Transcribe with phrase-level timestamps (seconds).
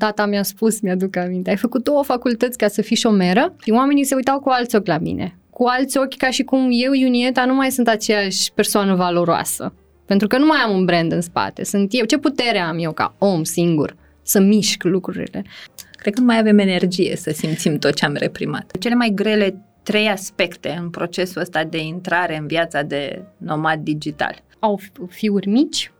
[0.00, 4.04] tata mi-a spus, mi-aduc aminte, ai făcut două facultăți ca să fii șomeră și oamenii
[4.04, 5.38] se uitau cu alți ochi la mine.
[5.50, 9.74] Cu alți ochi ca și cum eu, Iunieta, nu mai sunt aceeași persoană valoroasă.
[10.06, 11.64] Pentru că nu mai am un brand în spate.
[11.64, 12.04] Sunt eu.
[12.04, 15.44] Ce putere am eu ca om singur să mișc lucrurile?
[15.92, 18.76] Cred că nu mai avem energie să simțim tot ce am reprimat.
[18.78, 24.42] Cele mai grele trei aspecte în procesul ăsta de intrare în viața de nomad digital.
[24.58, 25.92] Au fiuri mici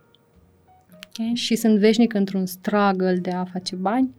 [1.19, 1.31] okay.
[1.35, 4.09] și sunt veșnic într-un struggle de a face bani,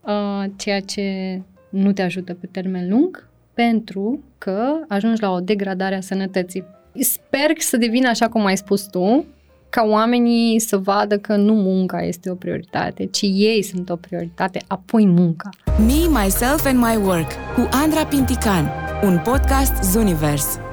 [0.00, 5.94] uh, ceea ce nu te ajută pe termen lung, pentru că ajungi la o degradare
[5.96, 6.64] a sănătății.
[7.00, 9.24] Sper să devină așa cum ai spus tu,
[9.70, 14.60] ca oamenii să vadă că nu munca este o prioritate, ci ei sunt o prioritate,
[14.66, 15.48] apoi munca.
[15.78, 18.70] Me, Myself and My Work cu Andra Pintican,
[19.02, 20.67] un podcast Zunivers.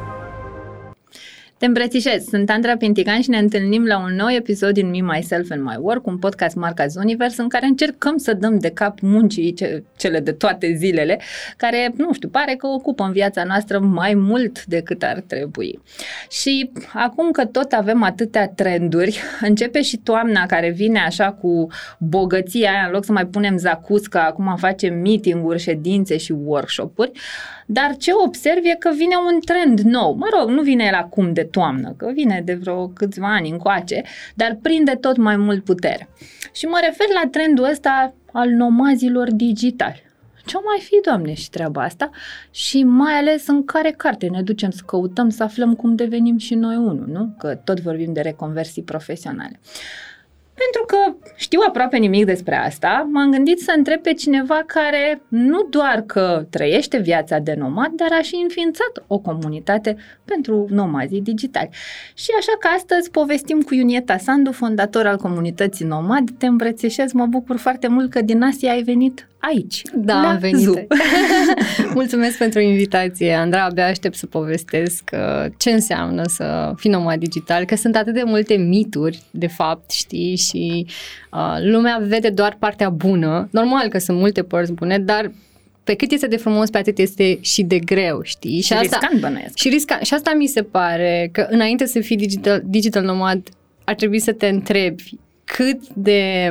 [1.58, 2.26] Te îmbrățișez!
[2.28, 5.76] Sunt Andra Pintican și ne întâlnim la un nou episod din Me, Myself and My
[5.80, 10.20] Work, un podcast marca Zunivers în care încercăm să dăm de cap muncii ce, cele
[10.20, 11.20] de toate zilele,
[11.58, 15.80] care, nu știu, pare că ocupă în viața noastră mai mult decât ar trebui.
[16.30, 21.68] Și acum că tot avem atâtea trenduri, începe și toamna care vine așa cu
[22.00, 27.12] bogăția aia, în loc să mai punem zacusca, acum facem meeting-uri, ședințe și workshop-uri,
[27.66, 30.14] dar ce observ e că vine un trend nou.
[30.14, 34.04] Mă rog, nu vine el acum de toamnă, că vine de vreo câțiva ani încoace,
[34.36, 36.10] dar prinde tot mai mult putere.
[36.54, 40.04] Și mă refer la trendul ăsta al nomazilor digitali.
[40.46, 42.10] Ce mai fi, Doamne, și treaba asta?
[42.52, 46.56] Și mai ales în care carte ne ducem să căutăm, să aflăm cum devenim și
[46.56, 47.36] noi unul, nu?
[47.38, 49.60] Că tot vorbim de reconversii profesionale.
[50.56, 55.68] Pentru că știu aproape nimic despre asta, m-am gândit să întreb pe cineva care nu
[55.70, 61.70] doar că trăiește viața de nomad, dar a și înființat o comunitate pentru nomazii digitali.
[62.14, 66.30] Și așa că astăzi povestim cu Iunieta Sandu, fondator al comunității Nomad.
[66.38, 69.82] Te îmbrățișez, mă bucur foarte mult că din Asia ai venit aici.
[69.94, 70.70] Da, am venit.
[71.94, 73.64] Mulțumesc pentru invitație, Andra.
[73.64, 78.24] Abia aștept să povestesc uh, ce înseamnă să fii nomad digital, că sunt atât de
[78.26, 80.86] multe mituri, de fapt, știi, și
[81.32, 83.48] uh, lumea vede doar partea bună.
[83.52, 85.32] Normal că sunt multe părți bune, dar
[85.84, 88.62] pe cât este de frumos, pe atât este și de greu, știi?
[88.62, 89.58] Și, și asta, riscant bănuiesc.
[89.58, 90.02] Și, riscant.
[90.02, 93.50] și asta mi se pare, că înainte să fii digital, digital nomad,
[93.84, 95.04] ar trebui să te întrebi
[95.44, 96.50] cât de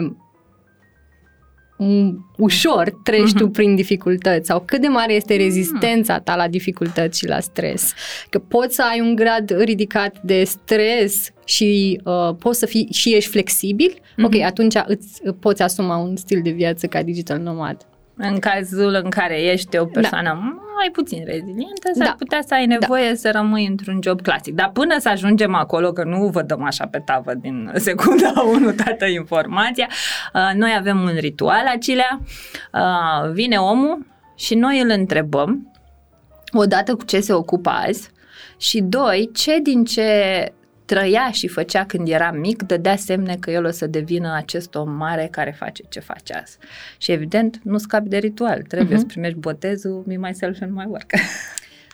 [2.37, 3.39] ușor treci uh-huh.
[3.39, 7.93] tu prin dificultăți sau cât de mare este rezistența ta la dificultăți și la stres.
[8.31, 13.15] Că poți să ai un grad ridicat de stres și uh, poți să fii și
[13.15, 14.25] ești flexibil, uh-huh.
[14.25, 17.87] ok, atunci îți poți asuma un stil de viață ca digital nomad.
[18.17, 20.63] În cazul în care ești o persoană da.
[20.77, 22.15] mai puțin rezilientă, s-ar da.
[22.19, 23.15] putea să ai nevoie da.
[23.15, 24.55] să rămâi într-un job clasic.
[24.55, 28.73] Dar până să ajungem acolo, că nu vă dăm așa pe tavă din secunda 1
[28.73, 29.89] toată informația,
[30.35, 32.21] uh, noi avem un ritual acilea,
[32.73, 35.73] uh, vine omul și noi îl întrebăm
[36.53, 38.11] odată cu ce se ocupă azi
[38.59, 40.09] și doi, ce din ce
[40.85, 44.91] trăia și făcea când era mic, dădea semne că el o să devină acest om
[44.91, 46.57] mare care face ce face azi.
[46.99, 48.63] Și evident, nu scapi de ritual.
[48.63, 49.01] Trebuie uh-huh.
[49.01, 51.11] să primești botezul Me, Myself and My Work.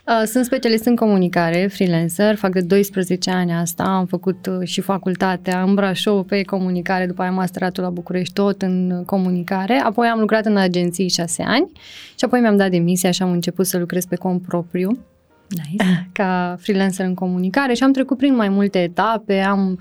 [0.06, 4.80] Uh, sunt specialist în comunicare, freelancer, fac de 12 ani asta, am făcut uh, și
[4.80, 10.20] facultatea în Brașov pe comunicare, după aia masteratul la București tot în comunicare, apoi am
[10.20, 11.70] lucrat în agenții 6 ani
[12.18, 14.98] și apoi mi-am dat demisia și am început să lucrez pe cont propriu
[15.50, 16.08] nice.
[16.12, 19.78] ca freelancer în comunicare și am trecut prin mai multe etape, am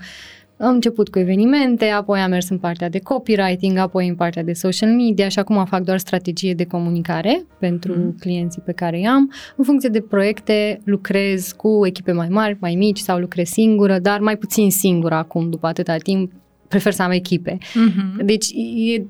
[0.60, 4.52] am început cu evenimente, apoi am mers în partea de copywriting, apoi în partea de
[4.52, 8.16] social media și acum fac doar strategie de comunicare pentru mm.
[8.20, 9.32] clienții pe care i-am.
[9.56, 14.20] În funcție de proiecte lucrez cu echipe mai mari, mai mici sau lucrez singură, dar
[14.20, 16.32] mai puțin singură acum după atâta timp.
[16.70, 17.58] Prefer să am echipe.
[17.58, 18.24] Mm-hmm.
[18.24, 18.46] Deci
[18.94, 19.02] e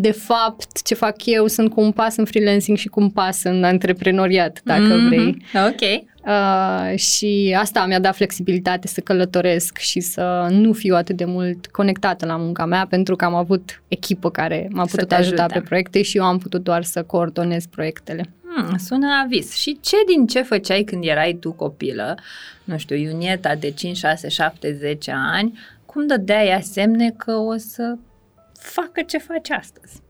[0.00, 3.42] de fapt, ce fac eu sunt cu un pas în freelancing și cu un pas
[3.42, 5.08] în antreprenoriat, dacă mm-hmm.
[5.08, 5.36] vrei.
[5.68, 6.06] Ok.
[6.28, 11.66] Uh, și asta mi-a dat flexibilitate să călătoresc și să nu fiu atât de mult
[11.66, 15.58] conectată la munca mea, pentru că am avut echipă care m-a putut ajuta ajute.
[15.58, 18.30] pe proiecte și eu am putut doar să coordonez proiectele.
[18.54, 19.54] Hmm, sună avis.
[19.56, 22.18] Și ce din ce făceai când erai tu copilă,
[22.64, 25.58] nu știu, Iunieta de 5, 6, 7, 10 ani,
[25.98, 27.96] cum dădea ea semne că o să
[28.60, 30.00] facă ce face astăzi.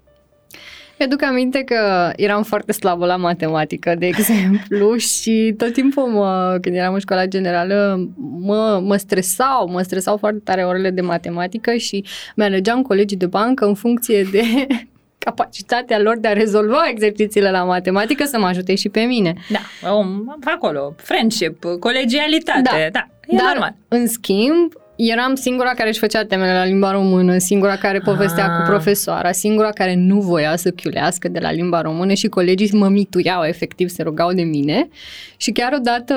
[0.98, 6.74] Mi-aduc aminte că eram foarte slabă la matematică, de exemplu, și tot timpul, mă, când
[6.74, 8.08] eram în școala generală,
[8.38, 12.04] mă, mă stresau, mă stresau foarte tare orele de matematică și
[12.36, 14.42] mi-alegeam colegii de bancă în funcție de
[15.26, 19.34] capacitatea lor de a rezolva exercițiile la matematică să mă ajute și pe mine.
[19.48, 22.88] Da, om, acolo, friendship, colegialitate, da.
[22.92, 23.74] da e Dar, normal.
[23.88, 24.72] în schimb,
[25.06, 28.50] eram singura care își făcea temele la limba română, singura care povestea Ah.
[28.56, 32.88] cu profesoara, singura care nu voia să chiulească de la limba română și colegii mă
[32.88, 34.88] mituiau, efectiv, se rugau de mine.
[35.36, 36.14] Și chiar odată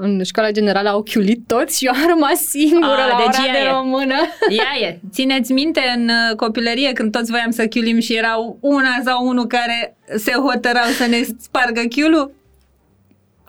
[0.00, 3.46] în școala generală au chiulit toți și eu am rămas singură A, la deci ora
[3.46, 3.70] ea de e.
[3.72, 4.14] română.
[4.48, 4.98] Ea e.
[5.10, 9.46] Țineți minte în uh, copilărie când toți voiam să chiulim și erau una sau unul
[9.46, 12.34] care se hotărau să ne spargă chiulul?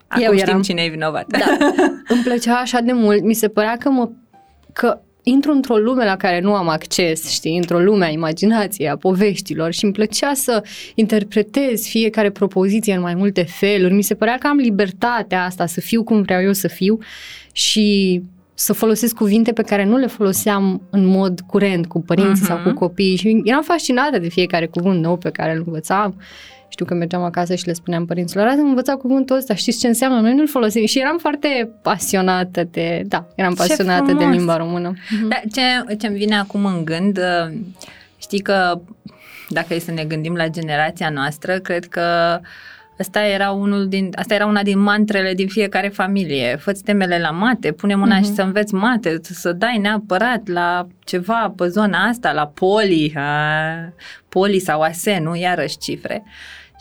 [0.08, 0.62] Acum Eu știm eram.
[0.62, 1.26] cine e vinovat.
[1.28, 1.58] Da.
[2.14, 4.10] Îmi plăcea așa de mult, mi se părea că mă
[4.74, 8.98] că intru într-o lume la care nu am acces, știi, într-o lume a imaginației, a
[8.98, 10.64] poveștilor și îmi plăcea să
[10.96, 13.94] interpretez fiecare propoziție în mai multe feluri.
[13.94, 16.98] Mi se părea că am libertatea asta să fiu cum vreau eu să fiu
[17.52, 18.22] și
[18.54, 22.46] să folosesc cuvinte pe care nu le foloseam în mod curent cu părinții Mhm.
[22.46, 26.16] sau cu copiii și eram fascinată de fiecare cuvânt nou pe care îl învățam.
[26.74, 29.88] Știu că mergeam acasă și le spuneam părinților, azi am învățat cuvântul ăsta, știți ce
[29.88, 30.20] înseamnă?
[30.20, 34.36] Noi nu-l folosim și eram foarte pasionată de, da, eram Ce pasionată de frumos!
[34.36, 34.94] limba română.
[35.10, 35.28] Mhm.
[35.28, 37.54] Da, ce, ce-mi vine acum în gând, uh,
[38.18, 38.80] știi că
[39.50, 42.40] dacă e să ne gândim la generația noastră, cred că
[43.00, 46.56] Asta era, unul din, asta era una din mantrele din fiecare familie.
[46.60, 48.24] Fă-ți temele la mate, pune mâna Mhm.
[48.24, 53.24] și să înveți mate, să dai neapărat la ceva pe zona asta, la poli, a,
[54.30, 55.36] poli sau ase, nu?
[55.36, 56.24] Iarăși cifre.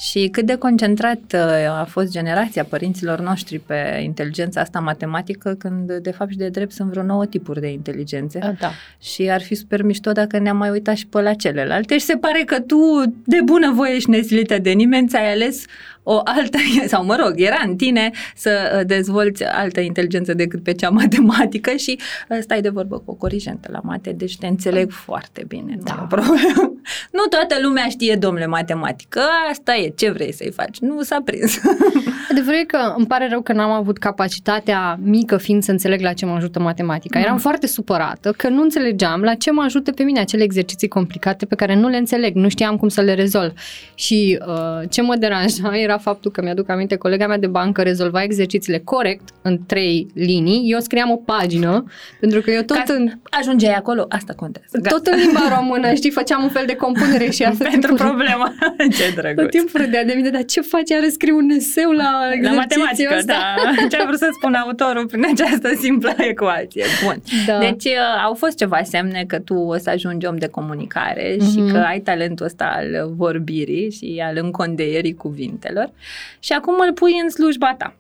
[0.03, 5.93] Și cât de concentrat uh, a fost generația părinților noștri pe inteligența asta matematică, când
[5.93, 8.57] de fapt și de drept sunt vreo nouă tipuri de inteligențe.
[8.61, 8.71] Da.
[9.01, 12.17] Și ar fi super mișto dacă ne-am mai uitat și pe la celelalte și se
[12.17, 12.77] pare că tu,
[13.25, 15.65] de bună voie și nesilită de nimeni, ți-ai ales
[16.03, 16.59] o altă,
[16.93, 21.71] sau mă rog, era în tine să uh, dezvolți altă inteligență decât pe cea matematică
[21.71, 25.79] și uh, stai de vorbă cu o corigentă la mate, deci te înțeleg foarte bine,
[25.83, 25.95] Da.
[25.95, 26.72] nu e o problemă.
[27.17, 29.21] Nu toată lumea știe, domnule, matematică,
[29.51, 30.79] asta e, ce vrei să-i faci?
[30.79, 31.59] Nu s-a prins.
[32.31, 36.13] Adevărul e că îmi pare rău că n-am avut capacitatea mică fiind să înțeleg la
[36.13, 37.19] ce mă ajută matematica.
[37.19, 37.39] Eram Mm.
[37.39, 41.55] foarte supărată că nu înțelegeam la ce mă ajută pe mine acele exerciții complicate pe
[41.55, 43.53] care nu le înțeleg, nu știam cum să le rezolv.
[43.95, 48.23] Și uh, ce mă deranja era faptul că mi-aduc aminte, colega mea de bancă rezolva
[48.23, 51.85] exercițiile corect în trei linii, eu scriam o pagină,
[52.21, 54.79] pentru că eu tot Ca să în, Ajungeai acolo, asta contează.
[54.79, 54.89] Gata.
[54.97, 58.55] tot în limba română, știi, făceam un fel de compunere și asta Pentru problema.
[58.99, 59.43] Ce drăguț.
[59.43, 60.89] tot timpul râdea de mine, dar ce faci?
[60.91, 63.33] Iar scriu un eseu la La exercițiul matematică, ăsta?
[63.81, 63.87] da.
[63.91, 66.85] Ce a vrut să spun autorul prin această simplă ecuație.
[67.05, 67.23] Bun.
[67.47, 67.59] Da.
[67.59, 71.59] Deci uh, au fost ceva semne că tu o să ajungi om de comunicare și
[71.61, 71.73] Mhm.
[71.73, 75.91] că ai talentul ăsta al vorbirii și al încondeierii cuvintelor
[76.39, 77.95] și acum îl pui în slujba ta.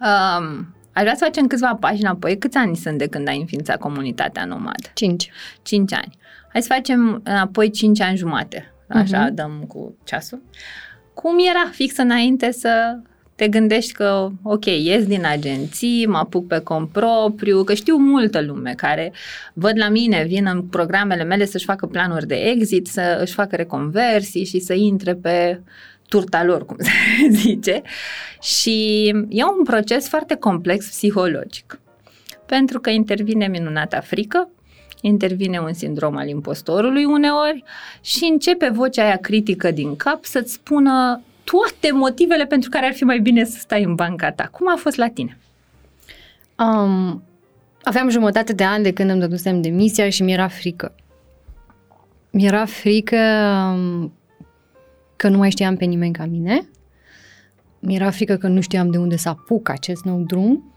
[0.00, 2.38] Um, aș vrea să facem câțiva pași înapoi.
[2.38, 4.90] Câți ani sunt de când ai înființat comunitatea Nomad?
[4.94, 5.30] 5.
[5.62, 6.18] 5 ani.
[6.52, 8.72] Hai să facem apoi 5 ani jumate.
[8.88, 9.34] Așa Mhm.
[9.34, 10.42] dăm cu ceasul.
[11.14, 12.98] Cum era fix înainte să
[13.34, 18.40] te gândești că, ok, ies din agenții, mă apuc pe cont propriu, că știu multă
[18.42, 19.12] lume care
[19.52, 23.56] văd la mine, vin în programele mele să-și facă planuri de exit, să își facă
[23.56, 25.60] reconversii și să intre pe
[26.08, 26.90] turta lor, cum se
[27.30, 27.82] zice.
[28.42, 31.80] Și e un proces foarte complex psihologic.
[32.46, 34.50] Pentru că intervine minunata frică,
[35.00, 37.64] intervine un sindrom al impostorului uneori
[38.00, 43.04] și începe vocea aia critică din cap să-ți spună toate motivele pentru care ar fi
[43.04, 44.48] mai bine să stai în banca ta.
[44.52, 45.38] Cum a fost la tine?
[46.58, 47.22] Um,
[47.82, 50.94] aveam jumătate de an de când îmi dădusem demisia și mi-era frică.
[52.30, 53.16] Mi-era frică
[53.74, 54.12] um,
[55.16, 56.68] că nu mai știam pe nimeni ca mine.
[57.78, 60.72] Mi-era frică că nu știam de unde să apuc acest nou drum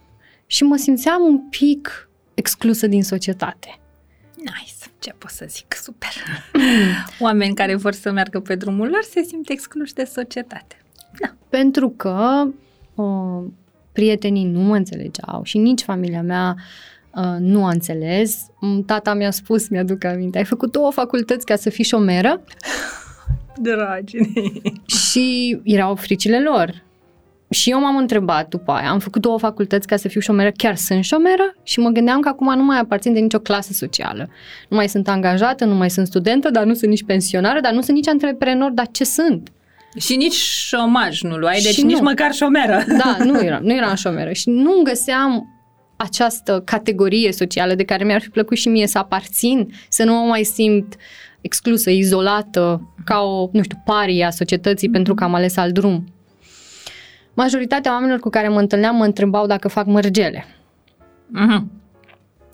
[0.46, 3.78] și mă simțeam un pic exclusă din societate.
[4.44, 6.10] Nice, ce pot să zic, super.
[7.20, 10.78] Oameni care vor să meargă pe drumul lor se simt excluși de societate.
[11.50, 12.44] Pentru că
[12.96, 13.44] uh,
[13.92, 16.56] prietenii nu mă înțelegeau și nici familia mea
[17.16, 18.46] uh, nu a înțeles.
[18.60, 22.42] Mm, Tata mi-a spus, mi-aduc aminte, ai făcut două facultăți ca să fii șomeră
[23.62, 24.18] Dragi.
[24.86, 26.84] și erau fricile lor.
[27.54, 30.76] Și eu m-am întrebat după aia, am făcut două facultăți ca să fiu șomeră, chiar
[30.76, 31.56] sunt șomeră?
[31.64, 34.30] Și mă gândeam că acum nu mai aparțin de nicio clasă socială.
[34.70, 37.82] Nu mai sunt angajată, nu mai sunt studentă, dar nu sunt nici pensionară, dar nu
[37.82, 39.52] sunt nici antreprenor, dar ce sunt?
[40.00, 42.04] Și nici șomaj nu luai, deci Și nici nu.
[42.04, 42.84] măcar șomeră.
[43.04, 45.48] Da, nu eram, nu eram șomeră și nu îmi găseam
[45.96, 50.26] această categorie socială de care mi-ar fi plăcut și mie să aparțin, să nu mă
[50.28, 50.96] mai simt
[51.42, 56.13] exclusă, izolată, ca o, nu știu, parie a societății pentru că am ales alt drum.
[57.34, 60.46] Majoritatea oamenilor cu care mă întâlneam mă întrebau dacă fac mărgele.
[61.28, 61.72] Mhm.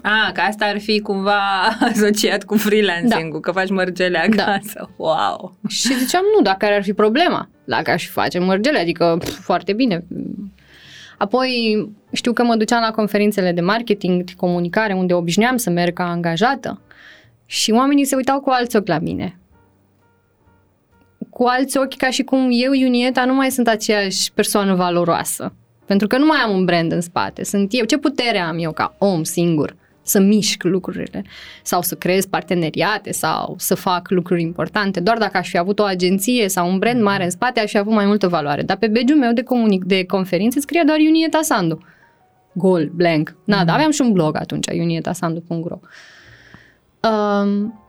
[0.01, 1.39] A, că asta ar fi cumva
[1.93, 4.43] asociat cu freelancing-ul, că faci mărgele Da.
[4.43, 4.89] acasă.
[4.97, 5.57] Wow!
[5.67, 7.49] Și ziceam, nu, dar care ar fi problema?
[7.63, 10.05] Dacă aș face mărgele, adică pf, foarte bine.
[11.17, 15.93] Apoi știu că mă duceam la conferințele de marketing, de comunicare, unde obișnuiam să merg
[15.93, 16.81] ca angajată
[17.45, 19.39] și oamenii se uitau cu alți ochi la mine.
[21.29, 25.53] Cu alți ochi ca și cum eu, Iunieta, nu mai sunt aceeași persoană valoroasă.
[25.85, 27.43] Pentru că nu mai am un brand în spate.
[27.43, 27.85] Sunt eu.
[27.85, 31.23] Ce putere am eu ca om singur să mișc lucrurile
[31.63, 34.99] sau să creez parteneriate sau să fac lucruri importante.
[34.99, 37.77] Doar dacă aș fi avut o agenție sau un brand mare în spate, aș fi
[37.77, 38.61] avut mai multă valoare.
[38.61, 41.79] Dar pe badge meu de, comunic, de conferințe scria doar Iunieta Sandu.
[42.53, 43.35] Gol, blank.
[43.43, 43.75] Nada, mm-hmm.
[43.75, 45.79] aveam și un blog atunci, iunietasandu.ro.
[47.09, 47.81] Um,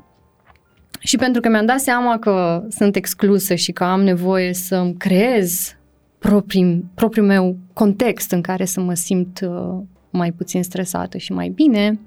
[0.99, 5.77] și pentru că mi-am dat seama că sunt exclusă și că am nevoie să-mi creez
[6.19, 9.79] proprii, propriul meu context în care să mă simt uh,
[10.11, 12.01] mai puțin stresată și mai bine,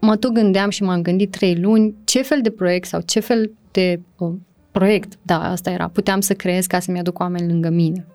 [0.00, 3.52] mă tot gândeam și m-am gândit trei luni ce fel de proiect sau ce fel
[3.70, 4.34] de uh,
[4.70, 8.06] proiect, da, asta era, puteam să creez ca să-mi aduc oameni lângă mine.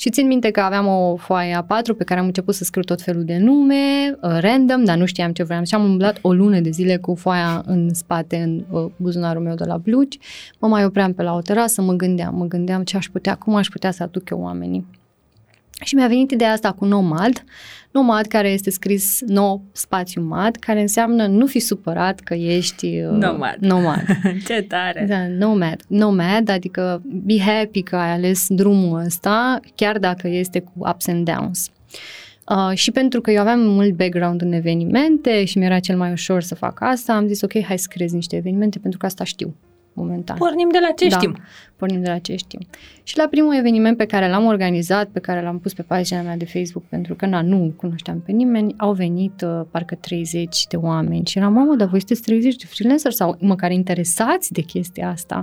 [0.00, 3.02] Și țin minte că aveam o foaie A4 pe care am început să scriu tot
[3.02, 5.64] felul de nume, uh, random, dar nu știam ce vreau.
[5.64, 9.54] Și am umblat o lună de zile cu foaia în spate, în uh, buzunarul meu
[9.54, 10.18] de la blugi.
[10.58, 13.54] Mă mai opream pe la o terasă, mă gândeam, mă gândeam ce aș putea, cum
[13.54, 14.86] aș putea să aduc eu oamenii.
[15.84, 17.44] Și mi-a venit ideea asta cu Nomad,
[17.98, 23.10] Nomad care este scris nou spațiu mad, care înseamnă nu fi supărat că ești uh,
[23.10, 23.56] nomad.
[23.60, 24.04] nomad.
[24.46, 25.04] Ce tare!
[25.08, 25.80] Da, nomad.
[25.88, 31.30] Nomad, adică be happy că ai ales drumul ăsta, chiar dacă este cu ups and
[31.30, 31.70] downs.
[32.48, 36.42] Uh, și pentru că eu aveam mult background în evenimente și mi-era cel mai ușor
[36.42, 39.54] să fac asta, am zis ok, hai să creez niște evenimente pentru că asta știu
[39.92, 40.36] momentan.
[40.36, 41.36] Pornim de la ce da, știm.
[41.78, 42.60] Pornim de la ce știm.
[43.02, 46.36] Și la primul eveniment pe care l-am organizat, pe care l-am pus pe pagina mea
[46.36, 50.76] de Facebook, pentru că na, nu cunoșteam pe nimeni, au venit uh, parcă 30 de
[50.76, 55.08] oameni și eram, mamă, dar voi sunteți 30 de freelancer sau măcar interesați de chestia
[55.08, 55.40] asta.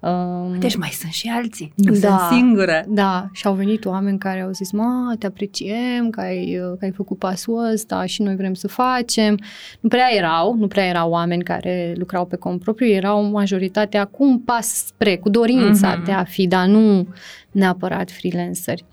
[0.00, 2.84] Um, deci mai sunt și alții, nu da, sunt singură.
[2.88, 6.90] Da, și au venit oameni care au zis, ma, te apreciem că ai, că ai
[6.90, 9.38] făcut pasul ăsta și noi vrem să facem.
[9.80, 14.24] Nu prea erau, nu prea erau oameni care lucrau pe cont propriu, erau majoritatea cu
[14.24, 15.28] un pas spre, cu
[15.68, 16.04] dorința uh-huh.
[16.04, 17.08] de a fi, dar nu
[17.50, 18.84] neapărat freelanceri.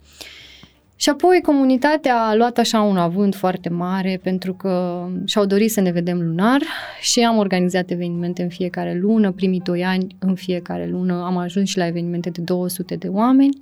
[0.98, 5.82] Și apoi comunitatea a luat așa un avânt foarte mare pentru că și-au dorit să
[5.82, 6.62] ne vedem lunar
[7.02, 11.70] și am organizat evenimente în fiecare lună, primii doi ani în fiecare lună am ajuns
[11.70, 13.62] și la evenimente de 200 de oameni.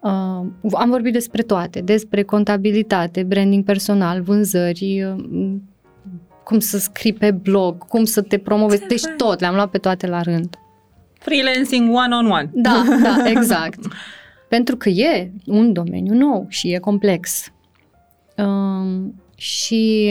[0.00, 5.54] Uh, am vorbit despre toate, despre contabilitate, branding personal, vânzări, uh,
[6.44, 10.06] cum să scrii pe blog, cum să te promovezi, deci tot, le-am luat pe toate
[10.06, 10.56] la rând.
[11.20, 12.50] Freelancing one-on-one.
[12.52, 13.78] Da, da, exact.
[14.48, 17.52] Pentru că e un domeniu nou și e complex.
[18.36, 20.10] Um, și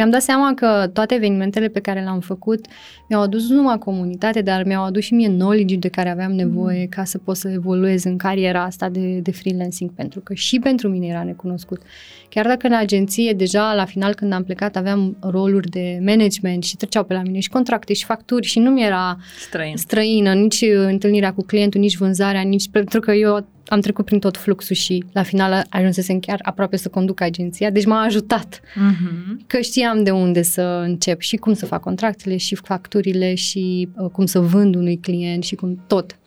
[0.00, 2.66] mi-am dat seama că toate evenimentele pe care le-am făcut
[3.08, 6.80] mi-au adus nu numai comunitate, dar mi-au adus și mie knowledge de care aveam nevoie
[6.80, 6.88] mm.
[6.88, 10.88] ca să pot să evoluez în cariera asta de, de freelancing, pentru că și pentru
[10.88, 11.82] mine era necunoscut.
[12.28, 16.76] Chiar dacă în agenție, deja la final când am plecat, aveam roluri de management și
[16.76, 19.76] treceau pe la mine și contracte și facturi și nu mi era Străin.
[19.76, 24.36] străină nici întâlnirea cu clientul, nici vânzarea, nici pentru că eu am trecut prin tot
[24.36, 29.46] fluxul și la final ajunsesem chiar aproape să conduc agenția, deci m-a ajutat uh-huh.
[29.46, 34.10] că știam de unde să încep și cum să fac contractele și facturile și uh,
[34.10, 36.18] cum să vând unui client și cum tot.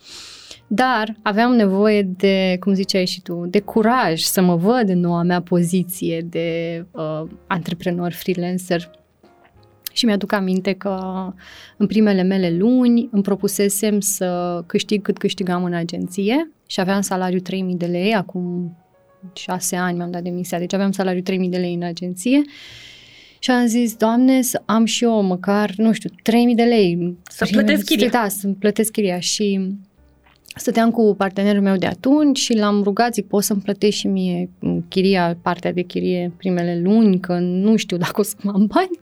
[0.67, 5.23] Dar aveam nevoie de, cum ziceai și tu, de curaj să mă văd în noua
[5.23, 8.89] mea poziție de uh, antreprenor freelancer
[9.93, 10.97] și mi-aduc aminte că
[11.77, 17.39] în primele mele luni îmi propusesem să câștig cât câștigam în agenție și aveam salariu
[17.39, 18.77] 3000 de lei, acum
[19.33, 22.41] șase ani mi-am dat demisia, deci aveam salariu 3000 de lei în agenție
[23.39, 27.17] și am zis, Doamne, să am și eu măcar, nu știu, 3000 de lei.
[27.23, 28.09] Să plătesc chiria.
[28.09, 29.75] Da, să plătesc chiria și
[30.55, 34.50] stăteam cu partenerul meu de atunci și l-am rugat, zic, poți să-mi plătești și mie
[34.88, 39.00] chiria, partea de chirie primele luni, că nu știu dacă o să am bani.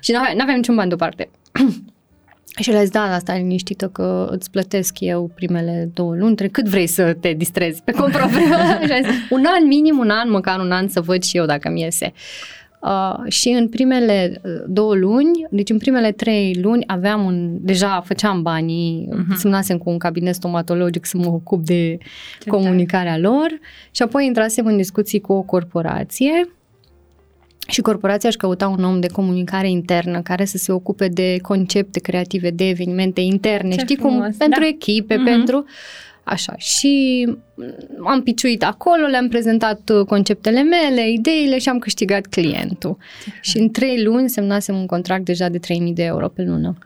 [0.00, 1.28] Și nu aveam niciun bani deoparte.
[2.60, 6.68] Și le-a zis, da, da, stai liniștită că îți plătesc eu primele două luni, cât
[6.68, 8.42] vrei să te distrezi pe cont propriu.
[8.86, 11.44] și a zis, un an minim, un an, măcar un an să văd și eu
[11.46, 12.12] dacă mi iese.
[12.84, 18.00] Uh, și în primele uh, două luni, deci în primele trei luni aveam un, deja
[18.04, 19.36] făceam banii, uh-huh.
[19.36, 21.98] semnasem cu un cabinet stomatologic să mă ocup de
[22.40, 23.22] Ce comunicarea tare.
[23.22, 23.58] lor
[23.90, 26.48] și apoi intrasem în discuții cu o corporație
[27.66, 32.00] și corporația își căuta un om de comunicare internă care să se ocupe de concepte
[32.00, 34.36] creative, de evenimente interne, Ce știi frumos, cum?
[34.38, 34.66] Pentru da.
[34.66, 35.24] echipe, Mhm.
[35.24, 35.64] pentru...
[36.26, 37.26] Așa, și
[38.04, 42.96] am piciuit acolo, le-am prezentat uh, conceptele mele, ideile și am câștigat clientul.
[43.40, 46.78] Și în trei luni semnasem un contract deja de 3000 de euro pe lună.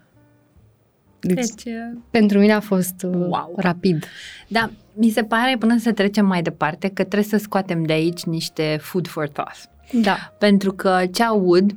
[1.21, 1.75] Deci, deci
[2.11, 3.55] pentru mine a fost uh, wow.
[3.57, 4.05] rapid.
[4.49, 8.23] Da, mi se pare până să trecem mai departe că trebuie să scoatem de aici
[8.23, 9.71] niște food for thought.
[9.93, 10.35] Da.
[10.39, 11.73] Pentru că ce aud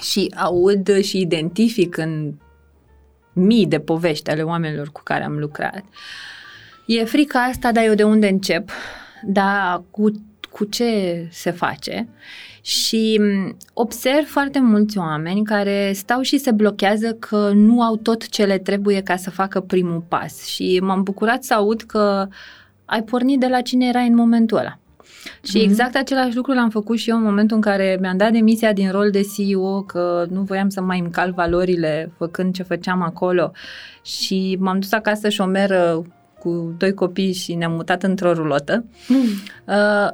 [0.00, 2.32] și aud și identific în
[3.32, 5.84] mii de povești ale oamenilor cu care am lucrat,
[6.86, 8.70] e frica asta, dar eu de unde încep,
[9.22, 10.10] dar cu,
[10.50, 12.08] cu ce se face
[12.62, 13.20] și
[13.72, 18.58] observ foarte mulți oameni care stau și se blochează că nu au tot ce le
[18.58, 22.28] trebuie ca să facă primul pas și m-am bucurat să aud că
[22.84, 24.78] ai pornit de la cine erai în momentul ăla.
[25.42, 25.62] Și mm-hmm.
[25.62, 28.90] exact același lucru l-am făcut și eu în momentul în care mi-am dat demisia din
[28.90, 33.52] rol de CEO, că nu voiam să mai încalc valorile făcând ce făceam acolo
[34.02, 36.02] și m-am dus acasă șomeră
[36.38, 38.84] cu doi copii și ne-am mutat într-o rulotă.
[39.08, 39.18] Mm.
[39.64, 40.08] Uh,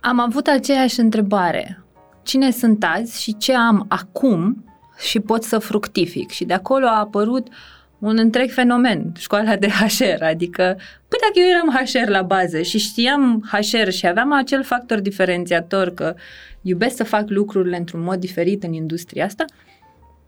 [0.00, 1.86] am avut aceeași întrebare
[2.26, 4.64] cine sunt azi și ce am acum
[4.98, 6.30] și pot să fructific.
[6.30, 7.48] Și de acolo a apărut
[7.98, 10.62] un întreg fenomen, școala de HR, adică,
[11.08, 15.94] păi dacă eu eram HR la bază și știam HR și aveam acel factor diferențiator
[15.94, 16.14] că
[16.62, 19.44] iubesc să fac lucrurile într-un mod diferit în industria asta,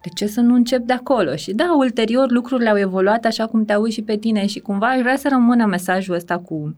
[0.02, 1.36] de ce să nu încep de acolo?
[1.36, 4.86] Și da, ulterior lucrurile au evoluat așa cum te auzi și pe tine și cumva
[4.86, 6.76] aș vrea să rămână mesajul ăsta cu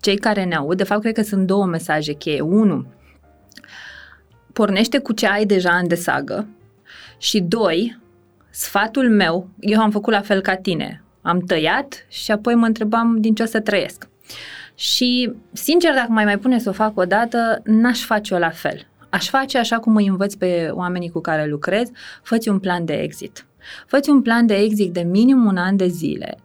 [0.00, 0.76] cei care ne aud.
[0.76, 2.40] De fapt, cred că sunt două mesaje cheie.
[2.40, 2.86] Unu,
[4.52, 6.46] pornește cu ce ai deja în desagă
[7.18, 8.00] și doi,
[8.52, 13.20] sfatul meu, eu am făcut la fel ca tine, am tăiat și apoi mă întrebam
[13.20, 14.08] din ce o să trăiesc.
[14.74, 18.86] Și, sincer, dacă mai mai pune să o fac o dată, n-aș face-o la fel.
[19.10, 21.88] Aș face așa cum îi învăț pe oamenii cu care lucrez,
[22.22, 23.46] fă un plan de exit.
[23.86, 26.38] fă un plan de exit de minim un an de zile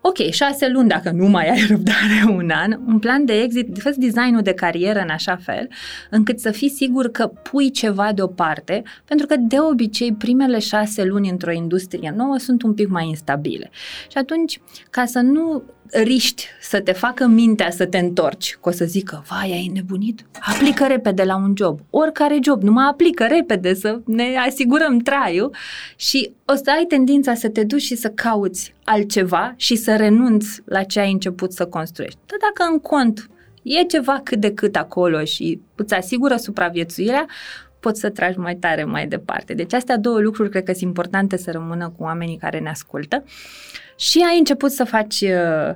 [0.00, 3.92] ok, șase luni dacă nu mai ai răbdare un an, un plan de exit, fă
[3.96, 5.68] designul de carieră în așa fel
[6.10, 11.30] încât să fii sigur că pui ceva deoparte, pentru că de obicei primele șase luni
[11.30, 13.70] într-o industrie nouă sunt un pic mai instabile.
[14.10, 18.72] Și atunci, ca să nu riști să te facă mintea să te întorci, că o
[18.72, 20.26] să zică, vai, ai nebunit?
[20.40, 21.80] Aplică repede la un job.
[21.90, 25.54] Oricare job, numai aplică repede să ne asigurăm traiul
[25.96, 30.62] și o să ai tendința să te duci și să cauți altceva și să renunți
[30.64, 32.18] la ce ai început să construiești.
[32.26, 33.30] Dar dacă în cont
[33.62, 37.26] e ceva cât de cât acolo și îți asigură supraviețuirea,
[37.80, 39.54] poți să tragi mai tare mai departe.
[39.54, 43.24] Deci astea două lucruri cred că sunt importante să rămână cu oamenii care ne ascultă.
[44.00, 45.74] Și ai început să faci uh,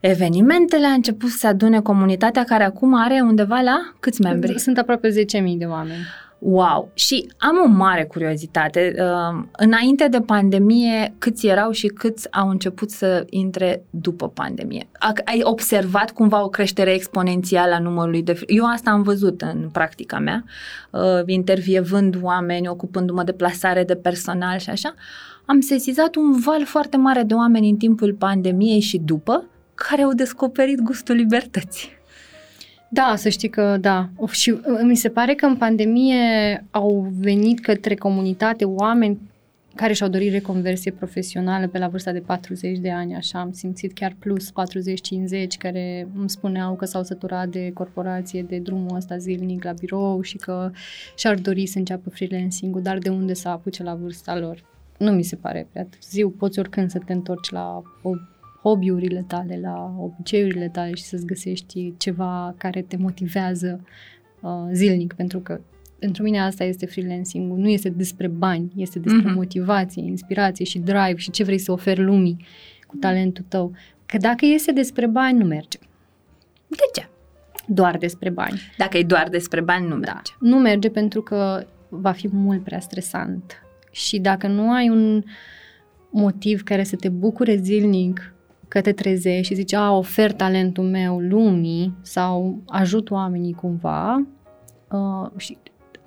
[0.00, 4.58] evenimentele, a început să adune comunitatea care acum are undeva la câți membri?
[4.58, 5.14] Sunt aproape 10.000
[5.56, 6.06] de oameni.
[6.38, 6.90] Wow!
[6.94, 8.94] Și am o mare curiozitate.
[8.98, 14.88] Uh, înainte de pandemie, câți erau și câți au început să intre după pandemie?
[15.24, 18.40] Ai observat cumva o creștere exponențială a numărului de...
[18.46, 20.44] Eu asta am văzut în practica mea,
[20.90, 24.94] uh, intervievând oameni, ocupându-mă de plasare de personal și așa.
[25.50, 30.12] Am sesizat un val foarte mare de oameni în timpul pandemiei și după, care au
[30.12, 31.88] descoperit gustul libertății.
[32.88, 34.08] Da, să știi că da.
[34.30, 36.16] Și uh, mi se pare că în pandemie
[36.70, 39.18] au venit către comunitate oameni
[39.74, 43.92] care și-au dorit reconversie profesională pe la vârsta de 40 de ani, așa am simțit
[43.92, 44.52] chiar plus 40-50
[45.58, 50.36] care îmi spuneau că s-au săturat de corporație, de drumul ăsta zilnic la birou și
[50.36, 50.70] că
[51.16, 54.68] și-ar dori să înceapă freelancing-ul, dar de unde să apuce la vârsta lor?
[55.00, 58.10] Nu mi se pare prea târziu, poți oricând să te întorci la o
[58.62, 63.84] hobby-urile tale, la obiceiurile tale și să-ți găsești ceva care te motivează
[64.40, 65.60] uh, zilnic, pentru că
[65.98, 69.34] pentru mine asta este freelancing nu este despre bani, este despre mm-hmm.
[69.34, 72.44] motivație, inspirație și drive și ce vrei să oferi lumii
[72.86, 73.72] cu talentul tău.
[74.06, 75.78] Că dacă este despre bani, nu merge.
[76.66, 77.08] De ce?
[77.66, 78.60] Doar despre bani.
[78.76, 80.12] Dacă e doar despre bani, nu da.
[80.12, 80.32] merge.
[80.40, 83.62] Nu merge pentru că va fi mult prea stresant.
[83.90, 85.22] Și dacă nu ai un
[86.10, 88.34] motiv care să te bucure zilnic
[88.68, 94.26] că te trezești și zici, a, ofer talentul meu lumii sau ajut oamenii cumva
[94.90, 95.56] uh, și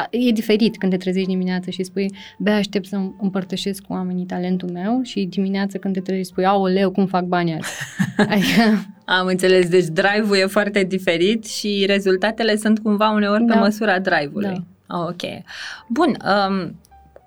[0.10, 4.70] e diferit când te trezești dimineața și spui, bea, aștept să împărtășesc cu oamenii talentul
[4.70, 7.72] meu și dimineața când te trezești spui, leu, cum fac banii azi?
[8.34, 8.86] adică...
[9.06, 13.54] Am înțeles, deci drive-ul e foarte diferit și rezultatele sunt cumva uneori da.
[13.54, 14.66] pe măsura drive-ului.
[14.88, 14.98] Da.
[14.98, 15.44] Oh, ok.
[15.88, 16.80] Bun, um,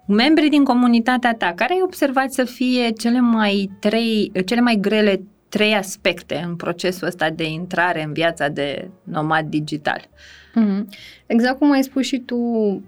[0.07, 5.21] membrii din comunitatea ta, care ai observat să fie cele mai trei, cele mai grele
[5.49, 10.09] trei aspecte în procesul ăsta de intrare în viața de nomad digital?
[10.57, 10.85] Mm-hmm.
[11.27, 12.37] Exact cum ai spus și tu,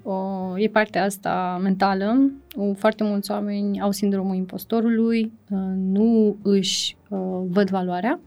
[0.03, 2.31] o, e partea asta mentală.
[2.57, 8.21] O, foarte mulți oameni au sindromul impostorului, uh, nu își uh, văd valoarea,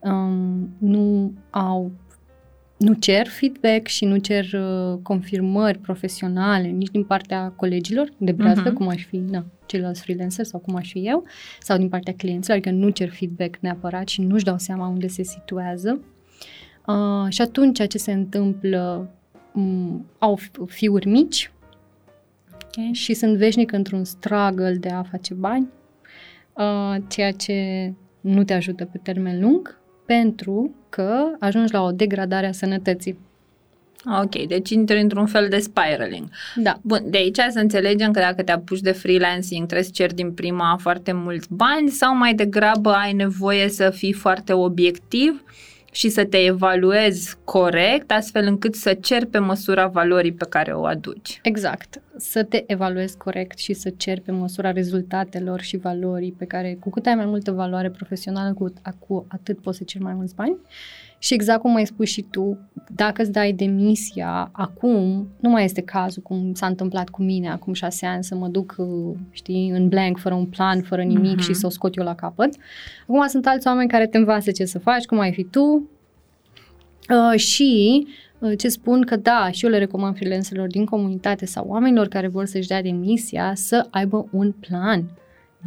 [0.00, 1.90] um, nu au
[2.76, 8.70] nu cer feedback și nu cer uh, confirmări profesionale nici din partea colegilor de brează,
[8.70, 8.74] uh-huh.
[8.74, 11.24] cum aș fi na, ceilalți freelancer sau cum aș fi eu,
[11.60, 15.22] sau din partea clienților, adică nu cer feedback neapărat și nu-și dau seama unde se
[15.22, 16.00] situează.
[16.86, 19.10] Uh, și atunci ce se întâmplă?
[19.52, 21.52] Um, au fiuri mici
[22.64, 22.90] okay.
[22.92, 25.68] și sunt veșnic într-un struggle de a face bani,
[26.52, 32.46] uh, ceea ce nu te ajută pe termen lung pentru că ajungi la o degradare
[32.46, 33.18] a sănătății.
[34.22, 36.28] Ok, deci intri într-un fel de spiraling.
[36.54, 36.78] Da.
[36.82, 40.32] Bun, de aici să înțelegem că dacă te apuci de freelancing trebuie să ceri din
[40.32, 45.42] prima foarte mulți bani sau mai degrabă ai nevoie să fii foarte obiectiv
[45.96, 50.84] și să te evaluezi corect, astfel încât să ceri pe măsura valorii pe care o
[50.84, 51.40] aduci.
[51.42, 52.02] Exact.
[52.16, 56.90] Să te evaluezi corect și să ceri pe măsura rezultatelor și valorii pe care, cu
[56.90, 60.56] cât ai mai multă valoare profesională, cu, cu atât poți să ceri mai mulți bani.
[61.18, 62.58] Și exact cum ai spus și tu,
[62.94, 67.72] dacă îți dai demisia acum, nu mai este cazul cum s-a întâmplat cu mine acum
[67.72, 68.76] șase ani să mă duc,
[69.30, 71.44] știi, în blank, fără un plan, fără nimic uh-huh.
[71.44, 72.54] și să o scot eu la capăt.
[73.02, 75.90] Acum sunt alți oameni care te învață ce să faci, cum ai fi tu
[77.08, 78.06] uh, și
[78.38, 82.28] uh, ce spun că da, și eu le recomand freelancerilor din comunitate sau oamenilor care
[82.28, 85.04] vor să-și dea demisia să aibă un plan.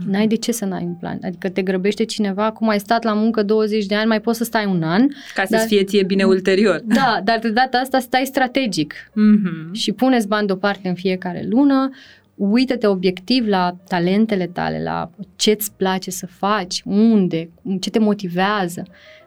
[0.07, 1.19] N-ai de ce să n-ai un plan.
[1.23, 4.43] Adică te grăbește cineva, cum ai stat la muncă 20 de ani, mai poți să
[4.43, 5.07] stai un an.
[5.33, 6.81] Ca să-ți fie ție bine ulterior.
[6.85, 8.93] Da, dar de data asta stai strategic.
[8.93, 9.71] Mm-hmm.
[9.71, 11.89] Și puneți bani deoparte în fiecare lună,
[12.35, 18.83] uită-te obiectiv la talentele tale, la ce-ți place să faci, unde, ce te motivează,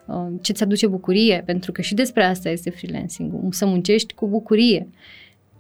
[0.07, 4.29] uh, ce ți aduce bucurie, pentru că și despre asta este freelancing, să muncești cu
[4.29, 4.89] bucurie.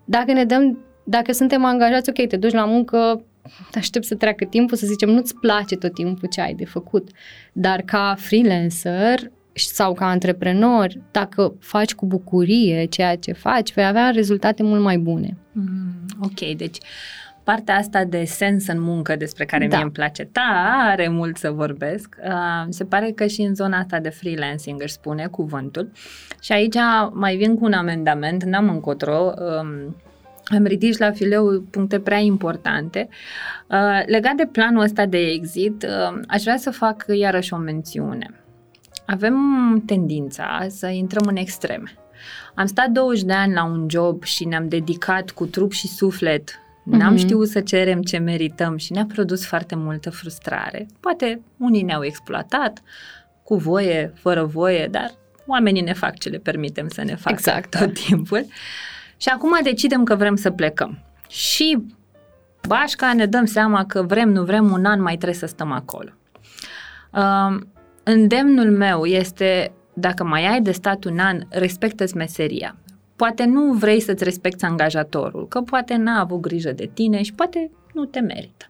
[0.04, 3.24] Dacă ne dăm, dacă suntem angajați, ok, te duci la muncă
[3.74, 7.08] aștept să treacă timpul, să zicem, nu-ți place tot timpul ce ai de făcut.
[7.52, 14.10] Dar ca freelancer sau ca antreprenor, dacă faci cu bucurie ceea ce faci, vei avea
[14.10, 15.36] rezultate mult mai bune.
[15.52, 16.78] Mm, ok, deci
[17.44, 19.74] partea asta de sens în muncă despre care da.
[19.74, 24.00] mie îmi place tare mult să vorbesc, uh, se pare că și în zona asta
[24.00, 25.90] de freelancing își spune cuvântul
[26.40, 26.76] și aici
[27.12, 29.96] mai vin cu un amendament, n-am încotro, um,
[30.44, 33.08] am ridici la fileu puncte prea importante.
[33.66, 38.34] Uh, legat de planul ăsta de exit, uh, aș vrea să fac iarăși o mențiune.
[39.06, 39.36] Avem
[39.86, 41.94] tendința să intrăm în extreme.
[42.54, 46.56] Am stat 20 de ani la un job și ne-am dedicat cu trup și suflet
[46.84, 47.18] N-am uh-huh.
[47.18, 50.86] știut să cerem ce merităm și ne-a produs foarte multă frustrare.
[51.00, 52.82] Poate unii ne-au exploatat,
[53.42, 55.14] cu voie, fără voie, dar
[55.46, 57.78] oamenii ne fac ce le permitem să ne facă exact.
[57.78, 58.38] tot timpul.
[58.38, 58.52] Uh,
[59.22, 60.98] și acum decidem că vrem să plecăm.
[61.28, 61.84] Și
[62.68, 66.10] bașca ne dăm seama că vrem, nu vrem, un an mai trebuie să stăm acolo.
[67.10, 67.60] Uh,
[68.02, 72.76] îndemnul meu este, dacă mai ai de stat un an, respectă-ți meseria.
[73.16, 77.70] Poate nu vrei să-ți respecti angajatorul, că poate n-a avut grijă de tine și poate
[77.92, 78.66] nu te merită.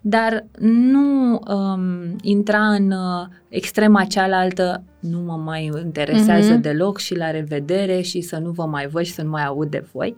[0.00, 6.62] Dar nu um, intra în uh, extrema cealaltă, nu mă mai interesează mm-hmm.
[6.62, 9.70] deloc și la revedere și să nu vă mai văd și să nu mai aud
[9.70, 10.14] de voi.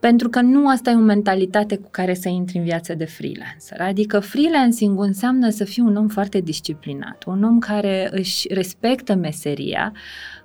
[0.00, 3.80] Pentru că nu asta e o mentalitate cu care să intri în viața de freelancer.
[3.80, 9.92] Adică freelancing înseamnă să fii un om foarte disciplinat, un om care își respectă meseria,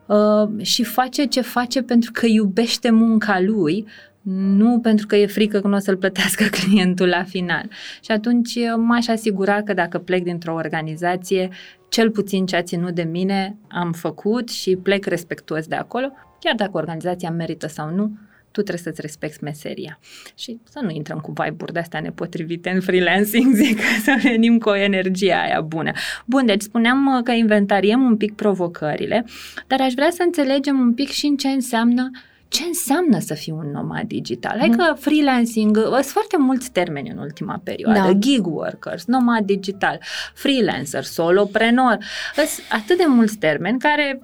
[0.08, 3.86] Uh, și face ce face pentru că iubește munca lui,
[4.30, 7.70] nu pentru că e frică că nu o să-l plătească clientul la final.
[8.04, 11.50] Și atunci uh, m-aș asigura că dacă plec dintr-o organizație,
[11.90, 16.56] cel puțin ce a ținut de mine am făcut și plec respectuos de acolo, chiar
[16.56, 18.18] dacă organizația merită sau nu,
[18.52, 20.00] tu trebuie să-ți respecti meseria.
[20.38, 24.76] Și să nu intrăm cu vibe-uri de-astea nepotrivite în freelancing, zic, să venim cu o
[24.76, 25.92] energie aia bună.
[26.26, 29.26] Bun, deci spuneam uh, că inventariem un pic provocările,
[29.68, 32.12] dar aș vrea să înțelegem un pic și în ce înseamnă
[32.48, 34.58] ce înseamnă să fii un nomad digital?
[34.58, 38.00] Hai că freelancing, uh, sunt foarte mulți termeni în ultima perioadă.
[38.00, 38.14] Da.
[38.14, 40.00] Gig workers, nomad digital,
[40.34, 41.98] freelancer, soloprenor.
[42.36, 44.22] Sunt atât de mulți termeni care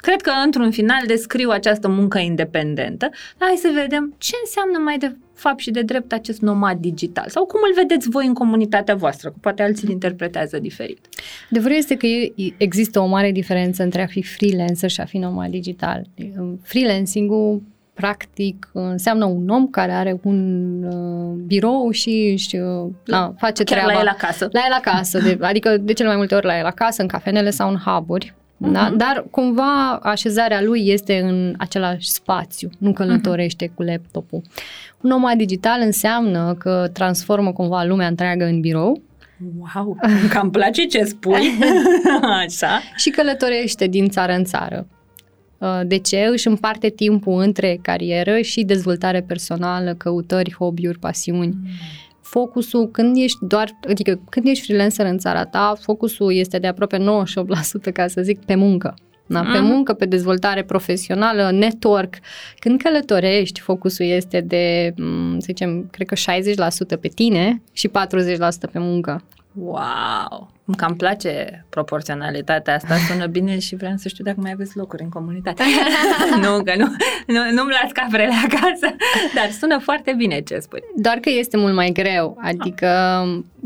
[0.00, 3.10] Cred că într-un final descriu această muncă independentă.
[3.38, 7.44] Hai să vedem ce înseamnă mai de fapt și de drept acest nomad digital sau
[7.44, 11.08] cum îl vedeți voi în comunitatea voastră, că poate alții îl interpretează diferit.
[11.50, 12.06] Adevărul este că
[12.56, 16.06] există o mare diferență între a fi freelancer și a fi nomad digital.
[16.62, 17.62] Freelancing-ul
[18.00, 23.78] practic înseamnă un om care are un uh, birou și își uh, la, face Chiar
[23.78, 23.92] treaba.
[23.92, 24.48] la el acasă.
[24.52, 27.50] La el acasă, de, adică de cele mai multe ori la el acasă, în cafenele
[27.50, 28.34] sau în hub-uri.
[28.34, 28.72] Uh-huh.
[28.72, 28.92] Da?
[28.96, 33.74] Dar cumva așezarea lui este în același spațiu, nu călătorește uh-huh.
[33.74, 34.42] cu laptopul.
[35.02, 39.02] Un nomad digital înseamnă că transformă cumva lumea întreagă în birou.
[39.58, 39.96] Wow,
[40.30, 41.50] cam place ce spui.
[42.44, 42.80] Așa.
[42.96, 44.86] Și călătorește din țară în țară.
[45.58, 46.28] Uh, de ce?
[46.30, 51.52] Își împarte timpul între carieră și dezvoltare personală, căutări, hobby-uri, pasiuni.
[51.54, 51.68] Mm.
[52.20, 56.98] Focusul, când ești doar, adică când ești freelancer în țara ta, focusul este de aproape
[56.98, 58.94] 98%, ca să zic, pe muncă.
[59.32, 59.66] Da, pe mm.
[59.66, 62.14] muncă, pe dezvoltare profesională, network.
[62.58, 67.90] Când călătorești, focusul este de, mm, să zicem, cred că 60% pe tine și 40%
[68.72, 69.22] pe muncă.
[69.52, 70.50] Wow!
[70.64, 75.02] Îmi cam place proporționalitatea asta, sună bine și vreau să știu dacă mai aveți locuri
[75.02, 75.62] în comunitate.
[76.42, 76.86] nu, că nu,
[77.26, 78.96] nu, nu-mi las caprele acasă,
[79.34, 80.80] dar sună foarte bine ce spui.
[80.96, 82.88] Doar că este mult mai greu, adică,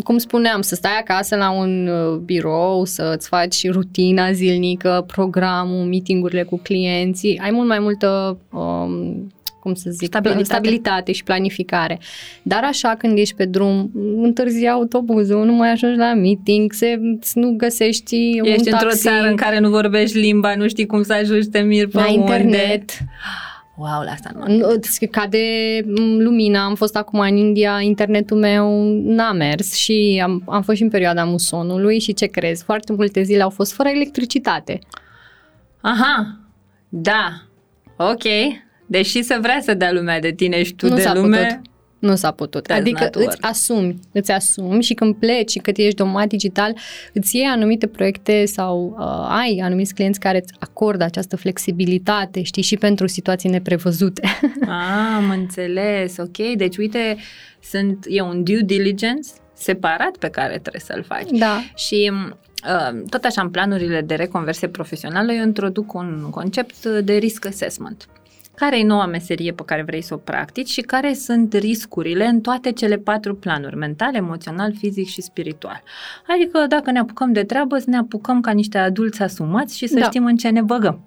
[0.04, 6.42] cum spuneam, să stai acasă la un uh, birou, să-ți faci rutina zilnică, programul, meetingurile
[6.42, 9.32] cu clienții, ai mult mai multă um,
[9.64, 10.44] cum să zic, stabilitate.
[10.44, 11.98] stabilitate și planificare.
[12.42, 13.90] Dar așa când ești pe drum,
[14.22, 16.98] întârzi autobuzul, nu mai ajungi la meeting, se,
[17.34, 18.68] nu găsești Ești un taxi.
[18.68, 21.98] într-o țară în care nu vorbești limba, nu știi cum să ajungi, te mir pe
[21.98, 22.20] La unde.
[22.20, 22.90] internet.
[23.76, 24.66] Wow, la asta nu
[25.00, 25.38] m Cade
[26.18, 30.82] lumina, am fost acum în India, internetul meu n-a mers și am, am fost și
[30.82, 34.78] în perioada musonului și ce crezi, foarte multe zile au fost fără electricitate.
[35.80, 36.38] Aha,
[36.88, 37.42] da,
[37.96, 38.22] ok.
[38.86, 41.38] Deși să vrea să dea lumea de tine și tu nu de s-a lume...
[41.38, 41.72] Putut.
[42.04, 42.70] Nu s-a putut.
[42.70, 46.76] Adică îți asumi, îți asumi și când pleci și când ești domat digital,
[47.12, 52.62] îți iei anumite proiecte sau uh, ai anumiți clienți care îți acordă această flexibilitate, știi,
[52.62, 54.22] și pentru situații neprevăzute.
[54.60, 56.54] Ah, am înțeles, ok.
[56.56, 57.16] Deci, uite,
[57.62, 61.30] sunt, e un due diligence separat pe care trebuie să-l faci.
[61.38, 61.62] Da.
[61.76, 67.46] Și uh, tot așa, în planurile de reconversie profesională, eu introduc un concept de risk
[67.46, 68.08] assessment
[68.54, 72.40] care e noua meserie pe care vrei să o practici și care sunt riscurile în
[72.40, 75.82] toate cele patru planuri, mental, emoțional, fizic și spiritual.
[76.26, 79.98] Adică dacă ne apucăm de treabă, să ne apucăm ca niște adulți asumați și să
[79.98, 80.04] da.
[80.04, 81.00] știm în ce ne băgăm.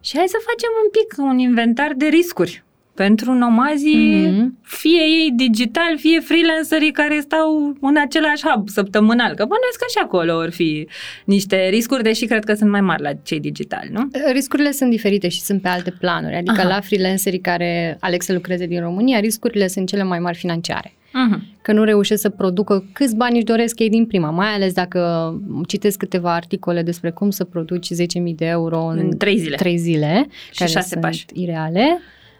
[0.00, 2.64] Și hai să facem un pic un inventar de riscuri
[2.96, 4.62] pentru nomazii, mm-hmm.
[4.62, 9.28] fie ei digital, fie freelancerii care stau în același hub săptămânal.
[9.28, 10.88] Că bănuiesc că și acolo or fi
[11.24, 14.10] niște riscuri, deși cred că sunt mai mari la cei digitali, nu?
[14.32, 16.34] Riscurile sunt diferite și sunt pe alte planuri.
[16.34, 16.68] Adică Aha.
[16.68, 20.94] la freelancerii care aleg să lucreze din România, riscurile sunt cele mai mari financiare.
[21.16, 21.38] Uh-huh.
[21.62, 25.32] Că nu reușesc să producă câți bani își doresc ei din prima, mai ales dacă
[25.66, 27.98] citesc câteva articole despre cum să produci 10.000
[28.34, 31.26] de euro în, în 3 zile, 3 zile și care 6 sunt pași.
[31.32, 31.98] ireale.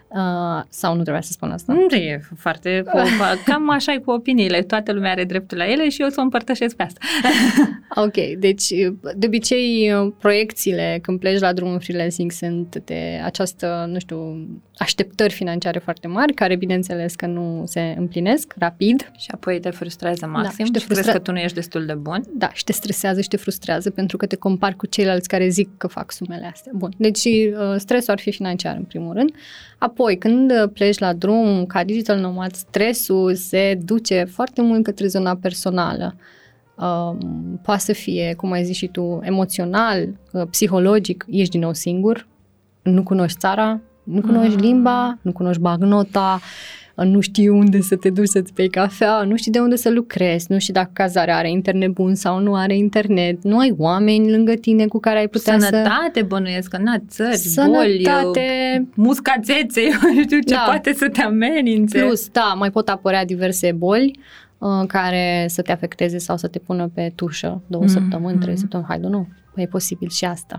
[0.08, 1.72] Uh, sau nu trebuia să spun asta?
[1.72, 2.82] Nu e foarte...
[2.86, 2.98] Cu,
[3.50, 4.62] cam așa e cu opiniile.
[4.62, 7.00] Toată lumea are dreptul la ele și eu să o împărtășesc pe asta.
[8.04, 8.68] ok, deci
[9.16, 15.78] de obicei proiecțiile când pleci la drumul freelancing sunt de această, nu știu, așteptări financiare
[15.78, 19.10] foarte mari, care bineînțeles că nu se împlinesc rapid.
[19.16, 20.94] Și apoi te frustrează maxim da, și, te frustre...
[20.94, 22.22] crezi că tu nu ești destul de bun.
[22.34, 25.68] Da, și te stresează și te frustrează pentru că te compari cu ceilalți care zic
[25.76, 26.72] că fac sumele astea.
[26.74, 29.30] Bun, deci uh, stresul ar fi financiar în primul rând.
[29.78, 35.36] Apoi, când pleci la drum ca digital nomad, stresul se duce foarte mult către zona
[35.36, 36.16] personală.
[36.74, 37.16] Uh,
[37.62, 42.26] poate să fie, cum ai zis și tu, emoțional, uh, psihologic, ești din nou singur,
[42.82, 44.60] nu cunoști țara, nu cunoști ah.
[44.60, 46.40] limba, nu cunoști bagnota,
[47.04, 50.46] nu știi unde să te duci să-ți bei cafea, nu știi de unde să lucrezi,
[50.48, 54.52] nu știi dacă cazarea are internet bun sau nu are internet, nu ai oameni lângă
[54.52, 55.82] tine cu care ai putea Sănătate, să...
[55.82, 58.10] Sănătate, bănuiesc, că na, țări, Sănătate...
[58.22, 60.62] boli, muscațețe, eu nu știu ce da.
[60.66, 61.98] poate să te amenințe.
[61.98, 64.18] Plus, da, mai pot apărea diverse boli
[64.58, 67.88] uh, care să te afecteze sau să te pună pe tușă două mm-hmm.
[67.88, 69.28] săptămâni, trei săptămâni, hai, nu,
[69.60, 70.58] e posibil și asta.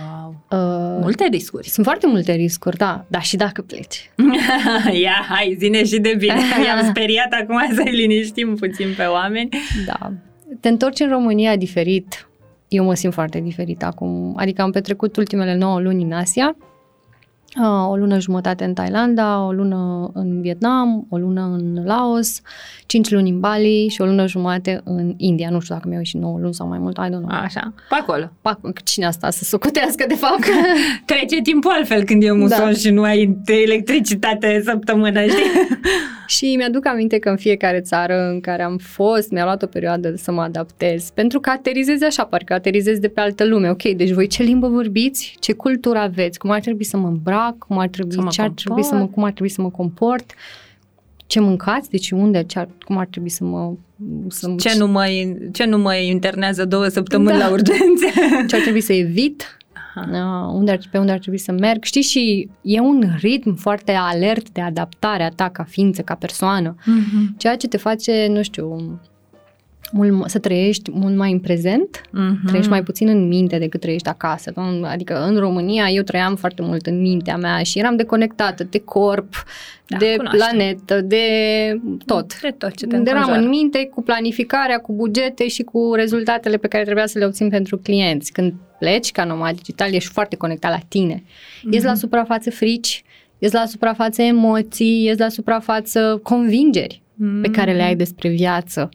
[0.00, 0.44] Wow.
[0.50, 1.68] Uh, multe riscuri.
[1.68, 4.10] Sunt foarte multe riscuri, da, dar și dacă pleci.
[5.02, 6.34] Ia, hai, zine și de bine.
[6.66, 9.48] I-am speriat acum să-i liniștim puțin pe oameni.
[9.86, 10.12] Da.
[10.60, 12.28] Te întorci în România diferit.
[12.68, 14.34] Eu mă simt foarte diferit acum.
[14.36, 16.56] Adică am petrecut ultimele 9 luni în Asia
[17.90, 22.40] o lună jumătate în Thailanda, o lună în Vietnam, o lună în Laos,
[22.86, 25.50] 5 luni în Bali și o lună jumătate în India.
[25.50, 27.28] Nu știu dacă mi-au ieșit 9 luni sau mai mult, I don't know.
[27.28, 28.30] Așa, pe acolo.
[28.40, 28.72] Pe acolo.
[28.84, 30.44] Cine asta să socotească, de fapt?
[31.06, 32.72] Trece timpul altfel când e muson da.
[32.72, 35.78] și nu ai electricitate săptămână, știi?
[36.36, 40.14] și mi-aduc aminte că în fiecare țară în care am fost, mi-a luat o perioadă
[40.16, 43.70] să mă adaptez, pentru că aterizezi așa, parcă aterizezi de pe altă lume.
[43.70, 45.36] Ok, deci voi ce limbă vorbiți?
[45.40, 46.38] Ce cultură aveți?
[46.38, 47.43] Cum ar trebui să mă îmbrac?
[47.52, 50.34] Cum ar trebui, ce ar trebui să mă, cum ar trebui să mă comport?
[51.26, 51.90] Ce mâncați?
[51.90, 52.42] Deci unde?
[52.42, 53.72] Ce ar, cum ar trebui să mă...
[54.28, 55.04] Să ce, nu mă,
[55.52, 57.46] ce nu mă internează două săptămâni da.
[57.46, 58.06] la urgențe?
[58.48, 59.56] Ce ar trebui să evit?
[59.96, 61.82] Uh, unde ar, pe unde ar trebui să merg.
[61.82, 66.74] Știi, și e un ritm foarte alert de adaptare a ta ca ființă, ca persoană,
[66.74, 67.36] uh-huh.
[67.36, 69.00] ceea ce te face, nu știu,
[69.94, 72.46] mult, să trăiești mult mai în prezent, Mhm.
[72.46, 74.52] trăiești mai puțin în minte decât trăiești acasă.
[74.56, 74.84] nu?
[74.86, 79.44] Adică în România eu trăiam foarte mult în mintea mea și eram deconectată de corp,
[79.86, 80.48] Da, de cunoaștem.
[80.56, 81.18] planetă, de
[82.06, 82.40] tot.
[82.40, 83.40] De tot ce te Eram înconjoară.
[83.42, 87.48] în minte cu planificarea, cu bugete și cu rezultatele pe care trebuia să le obțin
[87.48, 88.32] pentru clienți.
[88.32, 91.22] Când pleci ca nomad digital, ești foarte conectat la tine.
[91.22, 91.70] Mm-hmm.
[91.70, 93.02] Ies la suprafață frici,
[93.38, 97.40] ies la suprafață emoții, ies la suprafață convingeri Mm.
[97.40, 98.88] pe care le ai despre viață.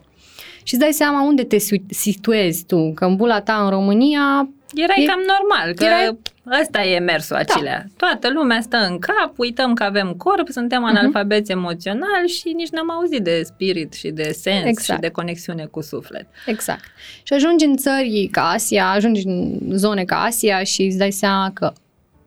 [0.64, 4.50] Și îți dai seama unde te si- situezi tu, că în bula ta în România
[4.76, 6.18] Erai E- cam normal, că Erai-
[6.62, 7.86] ăsta e mersul acelea.
[7.98, 12.92] Toată lumea stă în cap, uităm că avem corp, suntem analfabeți emoțional și nici n-am
[12.92, 14.82] auzit de spirit și de sens Exact.
[15.00, 16.28] și de conexiune cu suflet.
[16.46, 16.84] Exact.
[17.24, 21.52] Și ajungi în țări ca Asia, ajungi în zone ca Asia și îți dai seama
[21.54, 21.74] că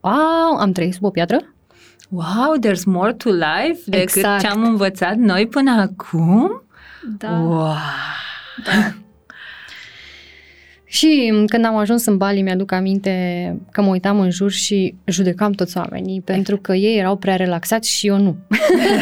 [0.01, 0.18] a,
[0.59, 1.55] am trăit sub o piatră?
[2.09, 4.40] Wow, there's more to life decât Exact.
[4.40, 6.62] ce am învățat noi până acum?
[7.23, 7.75] Wow!
[10.93, 13.12] Și când am ajuns în Bali, mi-aduc aminte
[13.71, 17.91] că mă uitam în jur și judecam toți oamenii, pentru că ei erau prea relaxați
[17.91, 18.37] și eu nu.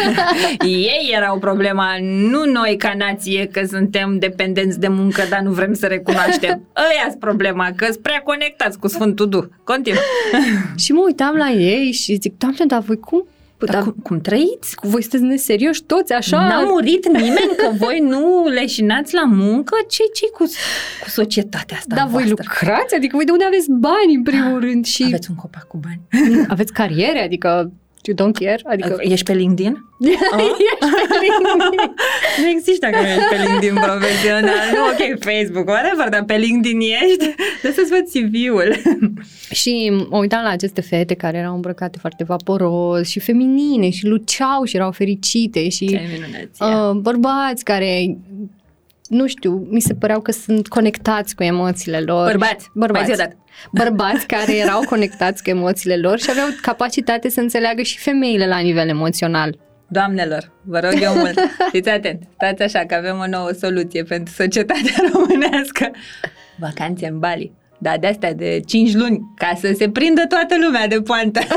[0.66, 5.74] Ei erau problema, nu noi ca nație, că suntem dependenți de muncă, dar nu vrem
[5.74, 6.62] să recunoaștem.
[6.90, 9.44] Ăia problema, că sunt prea conectați cu Sfântul Duh.
[9.64, 10.00] Continuă.
[10.82, 13.26] și mă uitam la ei și zic, doamne, dar voi cum?
[13.66, 14.74] Dar cum, cum trăiți?
[14.82, 16.36] Voi sunteți neserioși toți așa?
[16.46, 19.76] N-a murit nimeni că voi nu leșinați la muncă?
[19.88, 20.44] ce ce cu,
[21.02, 22.44] cu societatea asta Dar voi voastră?
[22.46, 22.94] lucrați?
[22.94, 24.84] Adică voi de unde aveți bani în primul rând?
[24.84, 26.00] Și Aveți un copac cu bani?
[26.54, 27.22] aveți cariere?
[27.24, 27.72] Adică
[28.10, 28.60] you don't care?
[28.64, 29.84] Adică Ești pe LinkedIn?
[32.42, 34.66] nu există dacă nu ești pe LinkedIn profesional.
[34.74, 37.34] Nu, ok, Facebook, whatever, dar pe LinkedIn ești.
[37.62, 38.76] De să-ți văd CV-ul.
[39.52, 44.64] Și mă uitam la aceste fete care erau îmbrăcate foarte vaporos și feminine și luceau
[44.64, 46.64] și erau fericite și Ce minuneție.
[46.66, 48.16] uh, bărbați care,
[49.10, 52.24] nu știu, mi se păreau că sunt conectați cu emoțiile lor.
[52.24, 52.52] Bărbați.
[52.52, 53.12] Mai zi Bărbați.
[53.12, 53.36] odată.
[53.72, 58.58] Bărbați care erau conectați cu emoțiile lor și aveau capacitate să înțeleagă și femeile la
[58.58, 59.58] nivel emoțional.
[59.88, 61.40] Doamnelor, vă rog eu mult,
[61.72, 65.90] fiți atent, stați așa că avem o nouă soluție pentru societatea românească.
[66.58, 70.86] Vacanțe în Bali, dar de astea de 5 luni, ca să se prindă toată lumea
[70.86, 71.40] de poantă.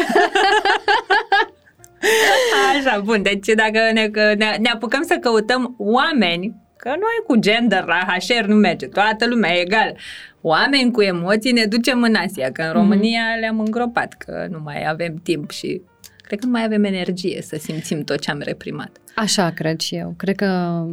[2.77, 7.35] Așa, bun, deci dacă ne, că ne, ne apucăm să căutăm oameni, că noi cu
[7.35, 9.95] gender, la HR nu merge, toată lumea e egal.
[10.41, 14.89] Oameni cu emoții ne ducem în Asia, că în România le-am îngropat, că nu mai
[14.89, 15.81] avem timp și
[16.17, 18.97] cred că nu mai avem energie să simțim tot ce am reprimat.
[19.15, 20.13] Așa cred și eu.
[20.17, 20.45] Cred că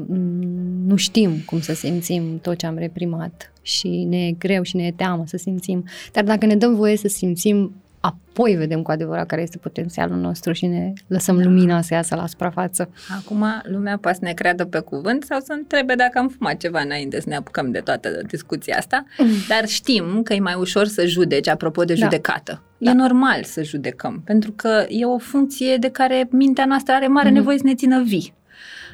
[0.08, 4.76] mm, nu știm cum să simțim tot ce am reprimat și ne e greu și
[4.76, 5.84] ne e teamă să simțim.
[6.12, 10.52] Dar dacă ne dăm voie să simțim, apoi vedem cu adevărat care este potențialul nostru
[10.52, 12.90] și ne lăsăm lumina să iasă la suprafață.
[13.18, 16.80] Acum lumea poate să ne creadă pe cuvânt sau să întrebe dacă am fumat ceva
[16.80, 19.04] înainte să ne apucăm de toată discuția asta,
[19.48, 21.98] dar știm că e mai ușor să judeci, apropo de Da.
[22.04, 22.62] judecată.
[22.78, 22.90] Da.
[22.90, 27.26] E normal să judecăm, pentru că e o funcție de care mintea noastră are mare
[27.28, 27.36] Mhm.
[27.36, 28.34] nevoie să ne țină vii.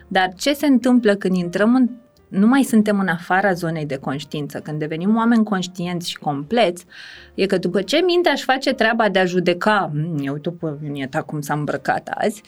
[0.09, 1.89] Dar ce se întâmplă când intrăm în
[2.29, 6.85] nu mai suntem în afara zonei de conștiință, când devenim oameni conștienți și compleți,
[7.35, 10.79] e că după ce mintea își face treaba de a judeca, "Mm, eu uite pe
[10.83, 12.43] Iunieta cum s-a îmbrăcat azi,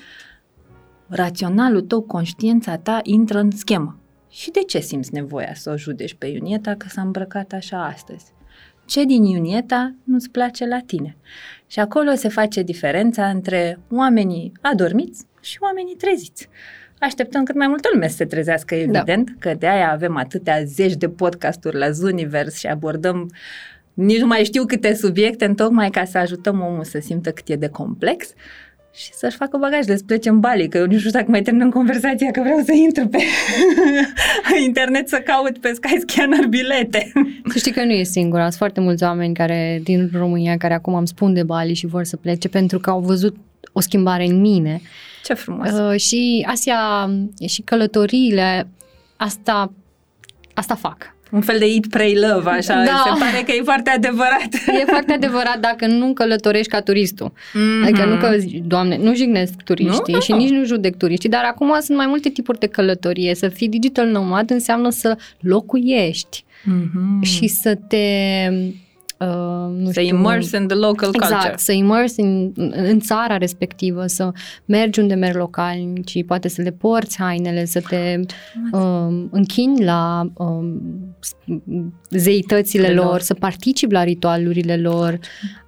[1.09, 3.99] raționalul tău, conștiința ta intră în schemă.
[4.31, 8.33] Și de ce simți nevoia să o judeci pe Iunieta că s-a îmbrăcat așa astăzi?
[8.85, 11.17] Ce din Iunieta nu-ți place la tine?
[11.67, 16.49] Și acolo se face diferența între oamenii adormiți și oamenii treziți.
[17.01, 19.33] Așteptăm cât mai multă lume să se trezească, evident, da.
[19.39, 23.31] că de aia avem atâtea zeci de podcasturi la Zunivers și abordăm
[23.95, 27.49] nici nu mai știu câte subiecte, în tocmai ca să ajutăm omul să simtă cât
[27.49, 28.33] e de complex
[28.95, 31.71] și să-și facă bagajele, să plece în Bali, că eu nu știu dacă mai terminăm
[31.71, 33.19] conversația, că vreau să intru pe
[34.67, 37.13] internet să caut pe Skyscanner bilete.
[37.45, 38.43] Să știi că nu e singura.
[38.43, 42.05] Sunt foarte mulți oameni care din România care acum îmi spun de Bali și vor
[42.05, 43.37] să plece pentru că au văzut
[43.73, 44.81] o schimbare în mine.
[45.29, 45.71] Ce frumos!
[45.71, 47.11] Uh, și Asia
[47.49, 48.69] și călătoriile
[49.17, 49.73] asta,
[50.55, 51.17] asta fac.
[51.31, 53.03] Un fel de eat, pray, love, așa, Da.
[53.05, 54.49] se pare că e foarte adevărat.
[54.81, 57.33] E foarte adevărat dacă nu călătorești ca turistul.
[57.53, 57.83] Mhm.
[57.85, 60.37] Adică nu că, zici, doamne, nu jignesc turiștii Nu, și nu.
[60.37, 63.35] nici nu judec turiștii, dar acum sunt mai multe tipuri de călătorie.
[63.35, 67.23] Să fii digital nomad înseamnă să locuiești Mhm.
[67.23, 68.05] și să te
[69.19, 69.27] Uh,
[69.77, 71.55] nu să știu, immerse in the local exact, culture.
[71.57, 74.31] să immerse în, în țara respectivă, să
[74.65, 78.21] mergi unde merg localnici, poate să le porți hainele, să te
[78.73, 80.81] um, închini la um,
[82.11, 83.21] zeitățile Le lor, lor.
[83.21, 85.19] să participi la ritualurile lor.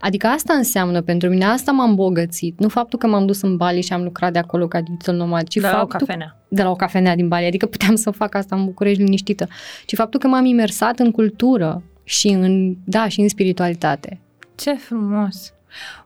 [0.01, 2.59] Adică asta înseamnă pentru mine, asta m-am îmbogățit.
[2.59, 5.48] Nu faptul că m-am dus în Bali și am lucrat de acolo ca digital nomad,
[5.48, 6.36] ci de la o faptul cafenea.
[6.48, 9.48] de la o cafenea din Bali, adică puteam să fac asta în București liniștită.
[9.86, 14.20] Ci faptul că m-am imersat în cultură și în, da, și în spiritualitate.
[14.54, 15.52] Ce frumos!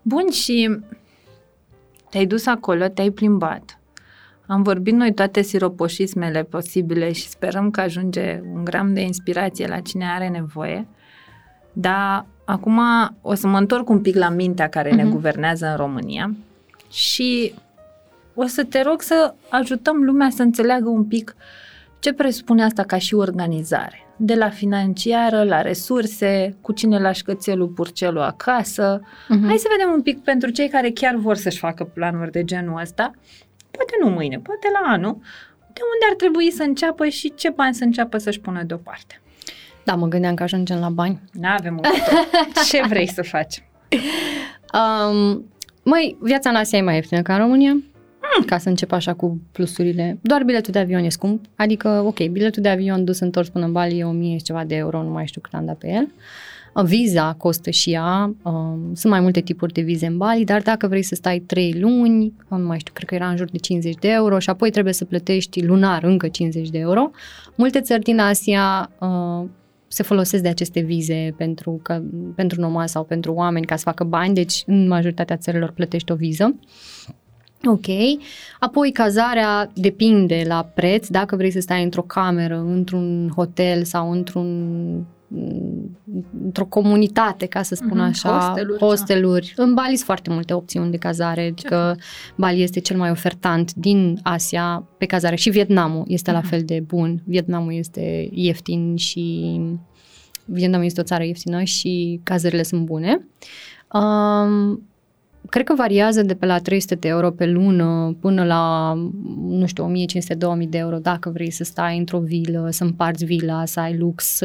[0.02, 0.78] Bun, și
[2.10, 3.78] te-ai dus acolo, te-ai plimbat.
[4.46, 9.80] Am vorbit noi toate siropoșismele posibile și sperăm că ajunge un gram de inspirație la
[9.80, 10.86] cine are nevoie.
[11.72, 12.80] Dar acum
[13.20, 14.96] o să mă întorc un pic la mintea care uh-huh.
[14.96, 15.12] ne Mhm.
[15.12, 16.34] guvernează în România
[16.90, 17.54] și
[18.34, 21.36] o să te rog să ajutăm lumea să înțeleagă un pic
[21.98, 24.03] ce presupune asta ca și organizare.
[24.16, 29.00] De la financiară, la resurse, cu cine lași cățelul purcelul acasă.
[29.28, 29.46] Mhm.
[29.46, 32.80] Hai să vedem un pic pentru cei care chiar vor să-și facă planuri de genul
[32.80, 33.10] ăsta.
[33.70, 35.18] Poate nu mâine, poate la anul.
[35.72, 39.20] De unde ar trebui să înceapă și ce bani să înceapă să-și pună deoparte.
[39.84, 41.20] Da, mă gândeam că ajungem la bani.
[41.32, 41.82] Nu avem un
[42.70, 43.64] Ce vrei să faci?
[44.74, 45.50] Um,
[45.82, 47.76] măi, viața în Asia e mai ieftină ca în România,
[48.38, 48.44] mm.
[48.44, 50.18] ca să încep așa cu plusurile.
[50.22, 53.72] Doar biletul de avion e scump, adică, ok, biletul de avion dus întors până în
[53.72, 56.02] Bali e 1000 și ceva de euro, nu mai știu cât am dat pe el.
[56.02, 60.62] Uh, Viza costă și ea, um, sunt mai multe tipuri de vize în Bali, dar
[60.62, 63.50] dacă vrei să stai 3 luni, uh, nu mai știu, cred că era în jur
[63.50, 67.10] de 50 de euro și apoi trebuie să plătești lunar încă 50 de euro.
[67.54, 69.48] Multe țări din Asia uh,
[69.86, 72.02] se folosesc de aceste vize pentru, că,
[72.34, 76.14] pentru nomazi sau pentru oameni ca să facă bani, deci în majoritatea țărilor plătești o
[76.14, 76.56] viză.
[77.66, 77.86] Ok.
[78.58, 85.06] Apoi cazarea depinde la preț, dacă vrei să stai într-o cameră, într-un hotel sau într-un
[86.44, 89.52] într-o comunitate, ca să spun Mhm, așa, hosteluri, hosteluri.
[89.56, 91.94] În Bali sunt foarte multe opțiuni de cazare, că
[92.36, 96.46] Bali este cel mai ofertant din Asia pe cazare și Vietnamul este la Mhm.
[96.48, 97.22] fel de bun.
[97.24, 99.60] Vietnamul este ieftin și
[100.44, 103.28] Vietnamul este o țară ieftină și cazările sunt bune.
[103.92, 104.82] Um,
[105.48, 108.94] cred că variază de pe la 300 de euro pe lună până la,
[109.48, 109.92] nu știu,
[110.64, 114.40] 1500-2000 de euro dacă vrei să stai într-o vilă, să împarți vila, să ai lux.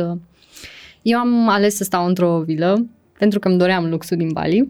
[1.02, 2.88] Eu am ales să stau într-o vilă
[3.18, 4.62] pentru că îmi doream luxul din Bali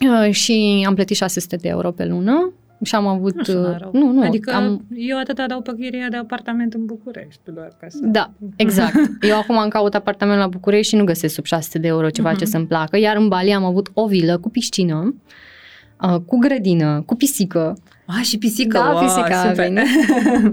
[0.00, 2.52] uh, și am plătit 600 de euro pe lună
[2.82, 3.34] și am avut...
[3.34, 3.90] Nu sună uh, rău.
[3.92, 7.86] Nu, nu, adică am, eu atâta dau pe chiria de apartament în București, doar ca
[7.88, 7.98] să...
[8.02, 8.94] Da, exact.
[9.30, 12.30] Eu acum am caut apartament la București și nu găsesc sub 600 de euro ceva
[12.30, 12.38] Mhm.
[12.38, 15.14] ce să-mi placă, iar în Bali am avut o vilă cu piscină,
[16.02, 17.76] uh, cu grădină, cu pisică.
[18.06, 19.54] Ah, și pisică, Da, wow, pisica a super.
[19.54, 19.80] venit.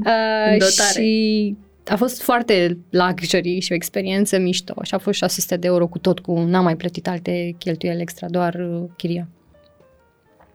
[0.06, 0.92] Uh, În dotare.
[1.02, 1.56] și
[1.88, 5.98] a fost foarte luxury și o experiență mișto și a fost 600 de euro cu
[5.98, 9.28] tot, cu n-am mai plătit alte cheltuieli extra, doar uh, chiria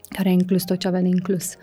[0.08, 1.54] care a inclus tot ce avea de inclus.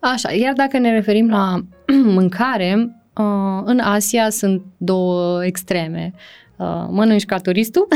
[0.00, 1.60] Așa, iar dacă ne referim la
[2.04, 6.12] mâncare, uh, în Asia sunt două extreme.
[6.56, 7.88] Uh, mănânci ca turistul,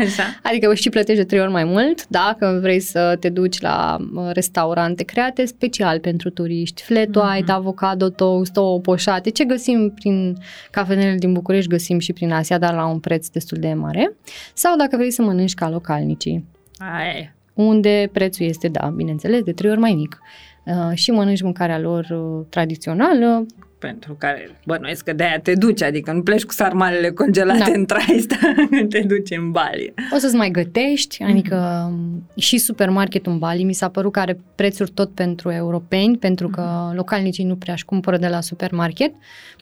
[0.00, 0.22] Așa.
[0.48, 4.30] adică și plătești de trei ori mai mult dacă vrei să te duci la uh,
[4.32, 7.26] restaurante create special pentru turiști, flat Mhm.
[7.28, 10.36] white, avocado toast, ouă poșate, ce găsim prin
[10.70, 14.12] cafenele din București, găsim și prin Asia, dar la un preț destul de mare.
[14.54, 16.44] Sau dacă vrei să mănânci ca localnicii,
[16.78, 17.34] Aia e.
[17.54, 20.20] unde prețul este, da, bineînțeles, de trei ori mai mic.
[20.64, 23.46] Uh, și mănânci mâncarea lor uh, tradițională,
[23.78, 27.72] Pentru care bănuiesc că de-aia te duci, adică nu pleci cu sarmalele congelate Da.
[27.74, 28.36] în traista
[28.70, 29.94] când te duci în Bali.
[30.14, 34.38] o să-ți mai gătești, adică um, și supermarketul în Bali mi s-a părut că are
[34.54, 39.12] prețuri tot pentru europeni, pentru că localnicii nu prea își cumpără de la supermarket,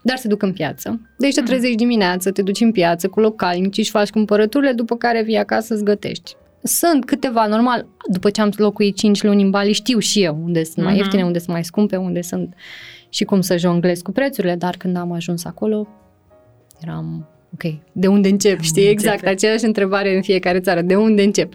[0.02, 1.00] dar se duc în piață.
[1.18, 5.22] Deci te trezești dimineață, te duci în piață cu localnicii și faci cumpărăturile, după care
[5.22, 6.36] vii acasă să gătești.
[6.62, 10.64] Sunt câteva, normal, după ce am locuit 5 luni în Bali, știu și eu unde
[10.64, 11.02] sunt mai Mhm.
[11.02, 12.54] ieftine, unde sunt mai scumpe, unde sunt
[13.08, 15.88] și cum să jonglez cu prețurile, dar când am ajuns acolo,
[16.80, 18.80] eram, ok, de unde încep, De știi?
[18.80, 19.30] unde Exact, începe?
[19.30, 21.52] aceeași întrebare în fiecare țară, de unde încep?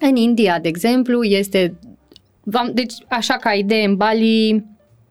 [0.00, 1.74] În India, de exemplu, este,
[2.42, 4.52] v-am, deci așa ca idee, în Bali,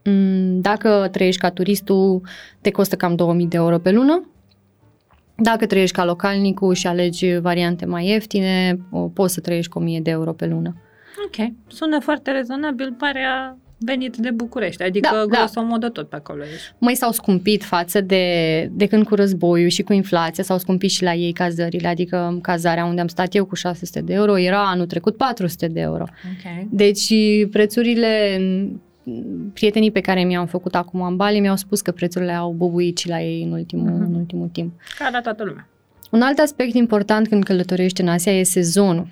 [0.03, 2.21] m, dacă trăiești ca turistul,
[2.61, 4.29] te costă cam 2000 de euro pe lună.
[5.37, 9.99] Dacă trăiești ca localnicul și alegi variante mai ieftine, o, poți să trăiești cu 1000
[9.99, 10.75] de euro pe lună.
[11.25, 15.37] Ok, sună foarte rezonabil, pare a venit de București, adică Da, da, da.
[15.37, 16.73] grosomodă tot pe acolo ești.
[16.77, 18.23] mai s-au scumpit față de,
[18.71, 22.85] de când cu războiul și cu inflația, s-au scumpit și la ei cazările, adică cazarea
[22.85, 26.03] unde am stat eu cu 600 de euro era anul trecut 400 de euro.
[26.03, 26.67] Ok.
[26.69, 27.13] Deci
[27.51, 28.41] prețurile,
[29.53, 33.07] prietenii pe care mi-au făcut acum în Bali mi-au spus că prețurile au bubuit și
[33.09, 34.01] la ei în ultimul, Mhm.
[34.03, 34.73] în ultimul timp.
[34.99, 35.67] Ca la toată lumea.
[36.11, 39.07] Un alt aspect important când călătorești în Asia e sezonul.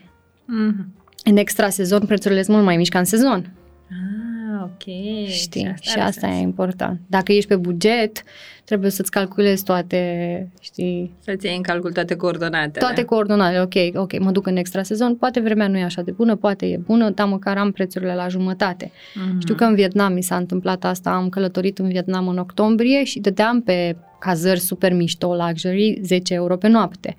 [0.45, 0.87] Mhm.
[1.23, 3.51] În extra sezon prețurile sunt mult mai mici ca în sezon.
[3.89, 4.24] Ah,
[4.65, 4.95] ok.
[5.27, 5.73] Știi?
[5.81, 6.39] Și are asta sens.
[6.39, 6.99] e important.
[7.07, 8.23] Dacă ești pe buget,
[8.65, 12.85] trebuie să-ți calculezi toate, știi, Să-ți iei în calcul toate coordonatele.
[12.85, 13.61] toate coordonatele.
[13.61, 16.65] Ok, ok, mă duc în extra sezon, poate vremea nu e așa de bună, poate
[16.65, 18.91] e bună, dar măcar am prețurile la jumătate.
[19.15, 19.39] Mhm.
[19.39, 23.19] Știu că în Vietnam mi s-a întâmplat asta, am călătorit în Vietnam în octombrie și
[23.19, 27.15] dădeam pe cazări super mișto, luxury, 10 euro pe noapte.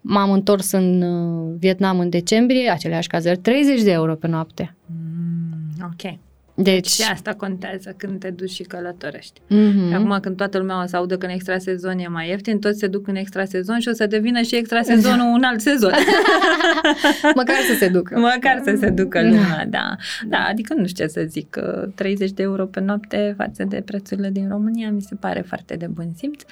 [0.00, 4.74] M-am întors în uh, Vietnam în decembrie, aceleași cazări, 30 de euro pe noapte.
[4.86, 6.18] Mm, ok.
[6.62, 9.40] Deci, Și asta contează când te duci și călătorești.
[9.46, 9.94] mhm.
[9.94, 12.78] Acum când toată lumea o să audă că în extra sezon e mai ieftin, toți
[12.78, 15.92] se duc în extra sezon și o să devină și extra sezonul un alt sezon.
[17.40, 18.18] măcar să se ducă.
[18.18, 19.96] Măcar să se ducă lumea, da.
[20.26, 23.82] Da, adică nu știu ce să zic, că 30 de euro pe noapte față de
[23.84, 26.42] prețurile din România mi se pare foarte de bun simț.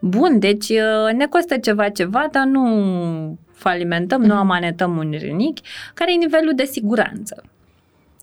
[0.00, 5.58] Bun, deci uh, ne costă ceva ceva, dar nu falimentăm, nu amanetăm un rinic.
[5.94, 7.42] Care e nivelul de siguranță?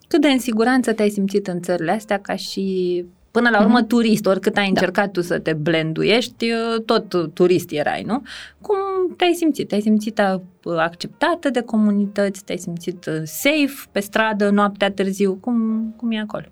[0.08, 4.26] Cât de în siguranță te-ai simțit în țările astea ca și Până la urmă, turist,
[4.26, 8.22] oricât ai încercat tu să te blenduiești, uh, tot turist erai, nu?
[8.62, 8.76] Cum
[9.18, 9.68] te-ai simțit?
[9.68, 10.20] Te-ai simțit
[10.64, 12.44] uh, acceptată de comunități?
[12.44, 15.38] Te-ai simțit uh, safe pe stradă, noaptea târziu?
[15.42, 16.46] Cum, cum e acolo?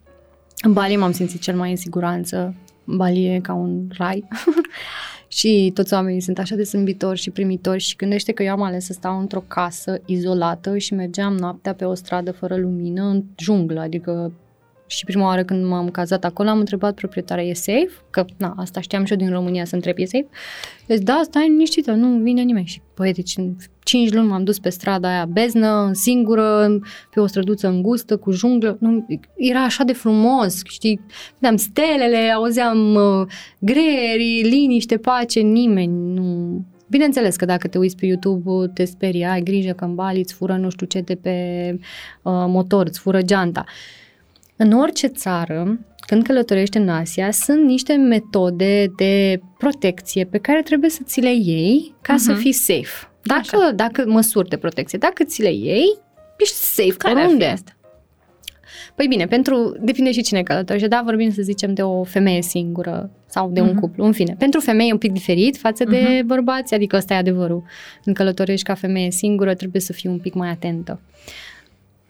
[0.61, 2.53] În Bali m-am simțit cel mai în siguranță.
[2.83, 4.27] Bali e ca un rai.
[5.35, 8.85] și toți oamenii sunt așa de sâmbitori și primitori și gândește că eu am ales
[8.85, 13.79] să stau într-o casă izolată și mergeam noaptea pe o stradă fără lumină, în junglă,
[13.79, 14.31] adică
[14.87, 17.91] și prima oară când m-am cazat acolo am întrebat proprietarea, e safe?
[18.09, 20.27] Că, na, asta știam și eu din România să întreb, e safe?
[20.85, 22.65] Deci, da, stai liniștită, nu vine nimeni.
[22.65, 26.79] Și, băi, deci în 5 luni m-am dus pe strada aia beznă, singură,
[27.13, 28.77] pe o străduță îngustă, cu junglă.
[28.79, 29.05] Nu,
[29.35, 31.01] era așa de frumos, știi?
[31.33, 33.27] Vedeam stelele, auzeam uh,
[33.59, 36.65] greierii, liniște, pace, nimeni nu...
[36.89, 40.33] Bineînțeles că dacă te uiți pe YouTube te sperii, ai grijă că în Bali îți
[40.33, 41.35] fură nu știu ce de pe
[42.21, 43.63] uh, motor, îți fură geanta.
[44.55, 50.89] În orice țară, când călătorești în Asia, sunt niște metode de protecție pe care trebuie
[50.89, 52.17] să ți le iei ca uh-huh.
[52.17, 52.39] să Mhm.
[52.41, 53.09] fii safe.
[53.21, 55.97] Dacă, dacă măsuri de protecție, dacă ți le iei,
[56.37, 57.45] ești safe Care ar fi oriunde.
[57.45, 57.71] asta?
[58.95, 63.09] Păi bine, pentru, depinde și cine călătorește, da, vorbim să zicem de o femeie singură
[63.25, 63.79] sau de un Mhm.
[63.79, 64.35] cuplu, în fine.
[64.39, 66.25] Pentru femei e un pic diferit față de Mhm.
[66.27, 67.63] bărbați, adică ăsta e adevărul.
[68.03, 70.99] Când călătorești ca femeie singură, trebuie să fii un pic mai atentă.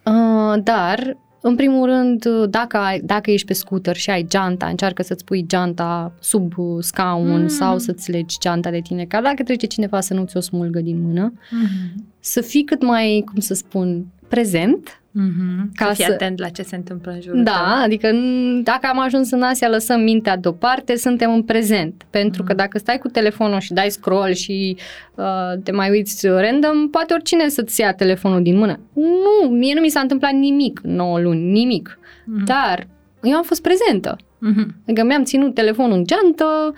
[0.04, 1.18] Uh, dar,
[1.48, 5.46] în primul rând, dacă, ai, dacă ești pe scooter și ai geanta, încearcă să-ți pui
[5.48, 7.42] geanta sub uh, scaun Mm.
[7.42, 7.48] mm.
[7.48, 11.02] sau să-ți legi geanta de tine, ca dacă trece cineva să nu ți-o smulgă din
[11.02, 11.34] mână.
[11.52, 12.06] Mhm.
[12.20, 15.72] Să fii cât mai, cum să spun, prezent Mhm.
[15.76, 17.84] Ca Să fii să- atent la ce se întâmplă în jurul Da, tău.
[17.84, 22.04] adică n- dacă am ajuns în Asia, lăsăm mintea deoparte, suntem în prezent.
[22.10, 22.58] Pentru că Mm.
[22.58, 24.78] dacă stai cu telefonul și dai scroll și
[25.16, 25.26] uh,
[25.64, 28.80] te mai uiți random, poate oricine să-ți ia telefonul din mână.
[28.94, 32.00] Nu, mie nu mi s-a întâmplat nimic în 9 luni, nimic.
[32.26, 32.44] Mhm.
[32.46, 32.88] Dar
[33.24, 34.16] eu am fost prezentă.
[34.40, 34.76] Mhm.
[34.88, 36.74] Adică mi-am ținut telefonul în geantă,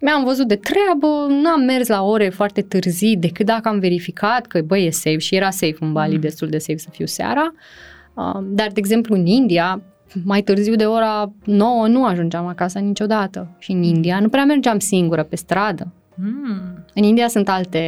[0.00, 4.60] mi-am văzut de treabă, n-am mers la ore foarte târzii decât dacă am verificat că,
[4.62, 6.20] băi, e safe și era safe în Bali, Mm.
[6.20, 7.52] destul de safe să fiu seara.
[8.14, 9.82] Uh, dar, de exemplu, în India,
[10.24, 13.56] mai târziu de ora 9 nu ajungeam acasă niciodată.
[13.58, 15.92] Și în India nu prea mergeam singură pe stradă.
[16.14, 16.84] Mm.
[16.94, 17.80] În India sunt alte...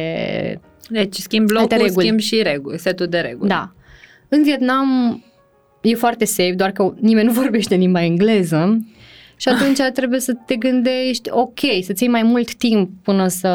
[0.89, 2.05] Deci schimb Alte locul, reguli.
[2.05, 3.49] schimb și reguli, setul de reguli.
[3.49, 3.71] Da.
[4.29, 4.87] În Vietnam
[5.81, 8.79] e foarte safe, doar că nimeni nu vorbește limba engleză
[9.39, 13.49] și atunci trebuie să te gândești, ok, să-ți iei mai mult timp până să,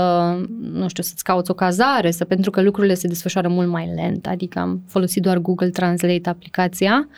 [0.72, 4.26] nu știu, să-ți cauți o cazare, să, pentru că lucrurile se desfășoară mult mai lent,
[4.26, 7.08] adică am folosit doar Google Translate aplicația,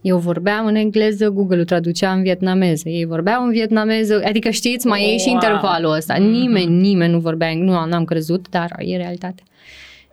[0.00, 5.14] eu vorbeam în engleză, Google-ul traducea în vietnameză, ei vorbeau în vietnameză, adică știți, mai
[5.14, 5.34] e și Wow.
[5.34, 6.14] intervalul ăsta.
[6.18, 6.30] Mhm.
[6.30, 9.42] Nimeni, nimeni nu vorbea, nu n-am crezut, dar e realitate.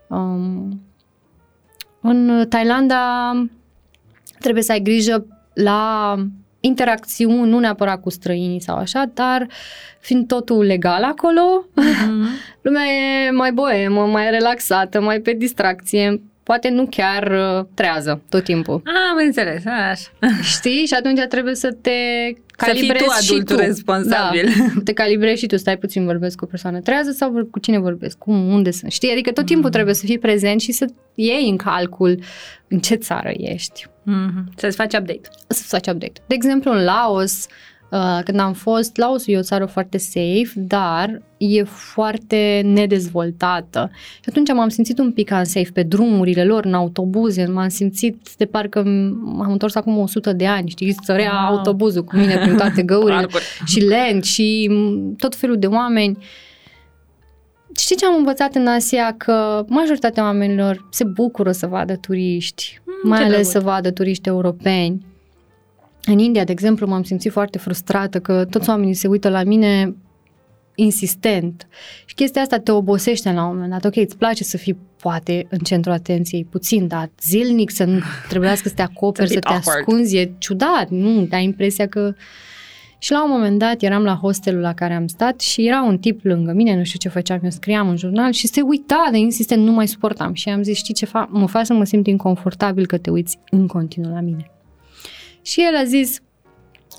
[0.08, 0.82] Um,
[2.02, 3.32] în Thailanda
[4.40, 6.16] trebuie să ai grijă la
[6.60, 9.48] interacțiuni, nu neapărat cu străinii sau așa, dar
[10.00, 12.28] fiind totul legal acolo, Mhm.
[12.62, 18.44] lumea e mai boemă, mai relaxată, mai pe distracție, poate nu chiar uh, trează tot
[18.44, 18.82] timpul.
[18.86, 19.94] Am înțeles, așa.
[20.56, 20.86] Știi?
[20.86, 21.90] Și atunci trebuie să te
[22.58, 23.62] Să fii calibrezi tu și adultul tu.
[23.62, 24.44] responsabil.
[24.58, 27.60] Da, te calibrezi și tu, stai puțin, vorbesc cu o persoană trează sau vor- cu
[27.60, 29.12] cine vorbesc, cum, unde sunt, știi?
[29.12, 29.72] Adică tot timpul Mm.
[29.72, 30.86] trebuie să fii prezent și să
[31.16, 32.20] iei în calcul
[32.68, 34.52] în ce țară ești Mhm.
[34.56, 35.22] Să-ți faci update.
[35.48, 36.22] să faci update.
[36.28, 37.46] De exemplu, în Laos,
[37.92, 43.90] uh, când am fost, Laos e o țară foarte safe, dar e foarte nedezvoltată.
[44.14, 48.46] Și atunci m-am simțit un pic unsafe pe drumurile lor, în autobuze, m-am simțit de
[48.46, 48.84] parcă
[49.24, 51.56] m-am întors acum 100 de ani, știi, sărea Wow.
[51.58, 53.44] autobuzul cu mine prin toate găurile Parcuri.
[53.66, 56.18] și lent și m, tot felul de oameni.
[57.78, 59.14] Știi ce am învățat în Asia?
[59.18, 63.52] Că majoritatea oamenilor se bucură să vadă turiști, Mm, mai ce ales drăguț.
[63.52, 65.06] să vadă turiști europeni.
[66.06, 69.96] În India, de exemplu, m-am simțit foarte frustrată că toți oamenii se uită la mine
[70.76, 71.68] insistent.
[72.06, 73.86] Și chestia asta te obosește la un moment dat.
[73.86, 78.00] Ok, îți place să fii poate în centrul atenției puțin, dar zilnic să nu
[78.30, 79.80] trebuiască să te acoperi, It's a să bit te awkward.
[79.80, 81.28] ascunzi, e ciudat, nu?
[81.32, 82.14] Ai impresia că...
[83.02, 85.98] Și la un moment dat eram la hostelul la care am stat și era un
[85.98, 89.18] tip lângă mine, nu știu ce făceam, eu scriam în jurnal și se uita de
[89.18, 90.34] insistent, nu mai suportam.
[90.34, 91.30] Și am zis, știi ce fac?
[91.32, 94.52] Mă fac să mă simt inconfortabil că te uiți în continuu la mine.
[95.42, 96.20] Și el a zis,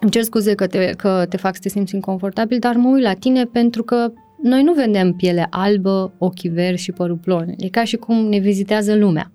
[0.00, 3.02] îmi cer scuze că te, că te fac să te simți inconfortabil, dar mă uit
[3.02, 7.54] la tine pentru că noi nu vedem piele albă, ochii verzi și părul blond.
[7.56, 9.30] E ca și cum ne vizitează lumea.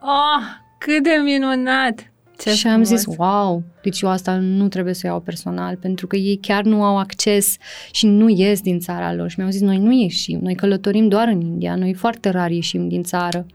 [0.00, 0.42] Oh,
[0.78, 2.10] cât de minunat!
[2.38, 2.88] Ce și am frumos.
[2.88, 6.62] zis, wow, deci eu asta nu trebuie să o iau personal, pentru că ei chiar
[6.64, 7.56] nu au acces
[7.90, 9.28] și nu ies din țara lor.
[9.30, 12.88] Și mi-au zis, noi nu ieșim, noi călătorim doar în India, noi foarte rar ieșim
[12.88, 13.46] din țară.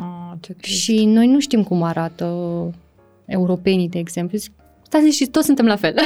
[0.00, 0.80] Oh, ce trist.
[0.80, 2.26] Și noi nu știm cum arată
[3.26, 4.38] europenii, de exemplu.
[4.38, 4.52] Zic,
[4.82, 5.94] Stați liniștiți, toți suntem la fel.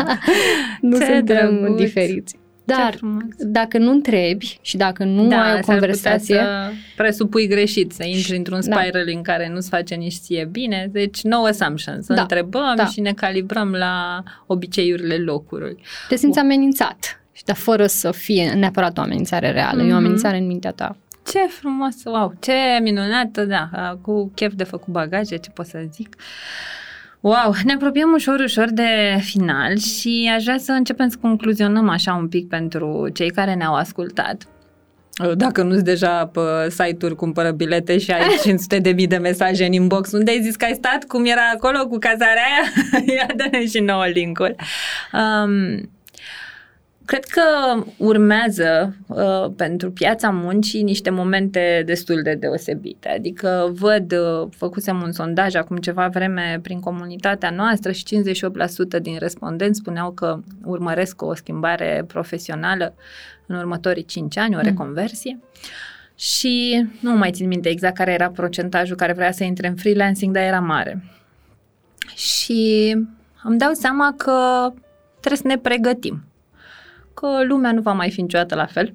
[0.80, 1.80] nu Ce suntem drăguț.
[1.80, 2.36] diferiți.
[2.76, 3.22] Dar Ce frumos.
[3.38, 7.92] dacă nu întrebi și dacă nu da, ai o s-ar conversație, putea să presupui greșit,
[7.92, 8.76] să intri într-un Da.
[8.80, 10.88] spiral în care nu-ți face nici ție bine.
[10.92, 12.04] Deci, no assumptions.
[12.04, 12.86] Să Da, întrebăm da.
[12.86, 15.76] și ne calibrăm la obiceiurile locului.
[16.08, 17.16] te simți amenințat.
[17.32, 19.94] Și dar fără să fie neapărat o amenințare reală, e o Mhm.
[19.96, 20.96] amenințare în mintea ta.
[21.30, 22.52] Ce frumos, wow, ce
[22.82, 23.70] minunat, da,
[24.00, 26.16] cu chef de făcut bagaje, ce pot să zic.
[27.22, 32.14] Wow, ne apropiem ușor, ușor de final și aș vrea să începem să concluzionăm așa
[32.14, 34.46] un pic pentru cei care ne-au ascultat.
[35.34, 39.72] Dacă nu-ți deja pe site-uri cumpără bilete și ai 500 de mii de mesaje în
[39.72, 43.02] inbox, unde ai zis că ai stat, cum era acolo cu cazarea aia?
[43.16, 44.54] Ia dă și nouă link-ul.
[45.12, 45.90] Um,
[47.04, 47.42] Cred că
[47.96, 53.08] urmează uh, pentru piața muncii niște momente destul de deosebite.
[53.08, 59.16] Adică văd, uh, făcusem un sondaj acum ceva vreme prin comunitatea noastră și 58% din
[59.18, 62.94] respondenți spuneau că urmăresc o schimbare profesională
[63.46, 64.64] în următorii 5 ani, o Mm.
[64.64, 65.38] reconversie.
[66.16, 70.34] Și nu mai țin minte exact care era procentajul care vrea să intre în freelancing,
[70.34, 71.04] dar era mare.
[72.14, 72.92] Și
[73.42, 74.32] îmi dau seama că
[75.20, 76.22] trebuie să ne pregătim
[77.22, 78.94] că lumea nu va mai fi niciodată la fel.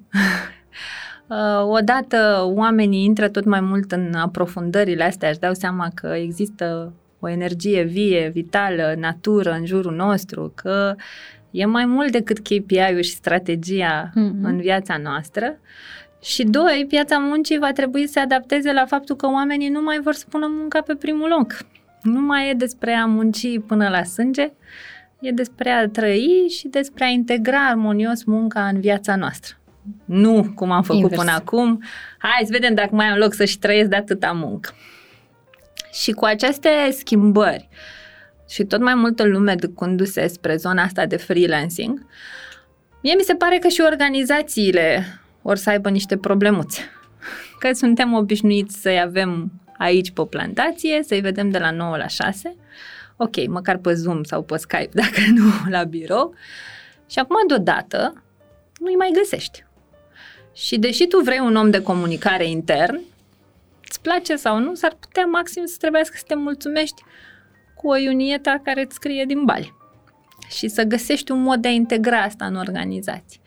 [1.30, 6.92] Uh, Odată oamenii intră tot mai mult în aprofundările astea, își dau seama că există
[7.20, 10.94] o energie vie, vitală, natură în jurul nostru, că
[11.50, 14.44] e mai mult decât KPI-ul și strategia Mhm.
[14.44, 15.58] în viața noastră.
[16.22, 20.00] Și doi, piața muncii va trebui să se adapteze la faptul că oamenii nu mai
[20.02, 21.56] vor să pună munca pe primul loc.
[22.02, 24.52] Nu mai e despre a munci până la sânge,
[25.20, 29.56] e despre a trăi și despre a integra armonios munca în viața noastră.
[30.04, 31.20] Nu cum am făcut Invers.
[31.20, 31.82] până acum.
[32.18, 34.74] Hai să vedem dacă mai am loc să și trăiesc de atâta muncă.
[35.92, 37.68] Și cu aceste schimbări
[38.48, 42.06] și tot mai multă lume ducându-se spre zona asta de freelancing,
[43.02, 45.04] mie mi se pare că și organizațiile
[45.42, 46.80] or să aibă niște problemuțe.
[47.58, 52.56] Că suntem obișnuiți să-i avem aici pe plantație, să-i vedem de la 9 la 6,
[53.18, 56.34] ok, măcar pe Zoom sau pe Skype, dacă nu la birou.
[57.06, 58.22] Și acum, deodată,
[58.80, 59.64] nu-i mai găsești.
[60.52, 63.00] Și deși tu vrei un om de comunicare intern,
[63.88, 67.02] îți place sau nu, s-ar putea maxim să trebuiască să te mulțumești
[67.74, 69.74] cu o iunieta care îți scrie din bali.
[70.48, 73.40] Și să găsești un mod de a integra asta în organizație.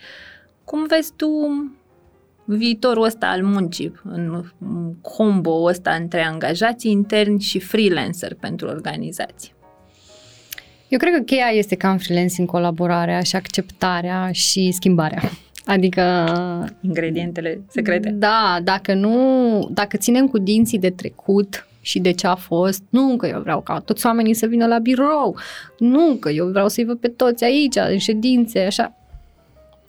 [0.63, 1.27] Cum vezi tu
[2.45, 4.43] viitorul ăsta al muncii, în
[5.01, 9.53] combo ăsta între angajații interni și freelancer pentru organizații?
[10.91, 15.21] Eu cred că cheia este ca în freelancing colaborarea și acceptarea și schimbarea.
[15.65, 16.01] Adică
[16.81, 18.09] Ingredientele secrete.
[18.09, 23.15] Da, dacă nu, dacă ținem cu dinții de trecut și de ce a fost, nu
[23.15, 25.37] că eu vreau ca toți oamenii să vină la birou,
[25.77, 28.95] nu că eu vreau să-i văd pe toți aici, în ședințe, așa.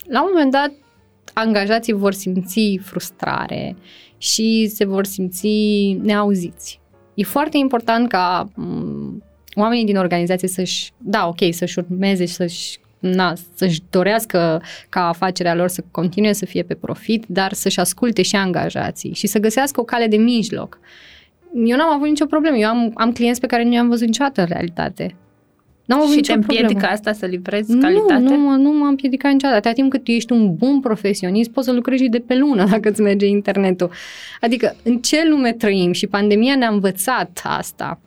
[0.08, 0.72] La un moment dat,
[1.32, 3.76] angajații vor simți frustrare
[4.18, 5.48] și se vor simți
[6.02, 6.80] neauziți.
[7.14, 12.78] E foarte important ca m- oamenii din organizație să-și, da, ok, să-și urmeze și să-și
[12.98, 18.22] na, să-și dorească ca afacerea lor să continue să fie pe profit, dar să-și asculte
[18.22, 20.78] și angajații și să găsească o cale de mijloc.
[21.64, 22.56] Eu n-am avut nicio problemă.
[22.56, 25.14] Eu am, am clienți pe care nu i-am văzut niciodată în realitate.
[25.84, 26.92] N-am avut Și te nicio împiedică problemă.
[26.92, 28.22] asta să livrezi calitate?
[28.22, 29.58] Nu, nu, mă- nu m-am împiedicat niciodată.
[29.58, 32.66] Atâta timp cât tu ești un bun profesionist, poți să lucrezi și de pe lună
[32.70, 33.90] dacă îți merge internetul.
[34.40, 38.00] Adică, în ce lume trăim și pandemia ne-a învățat asta.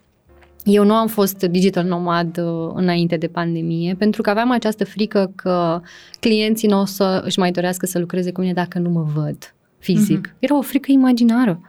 [0.65, 5.31] Eu nu am fost digital nomad uh, înainte de pandemie pentru că aveam această frică
[5.35, 5.81] că
[6.19, 9.53] clienții nu o să își mai dorească să lucreze cu mine dacă nu mă văd
[9.77, 10.27] fizic.
[10.27, 10.39] Mm-hmm.
[10.39, 11.59] Era o frică imaginară.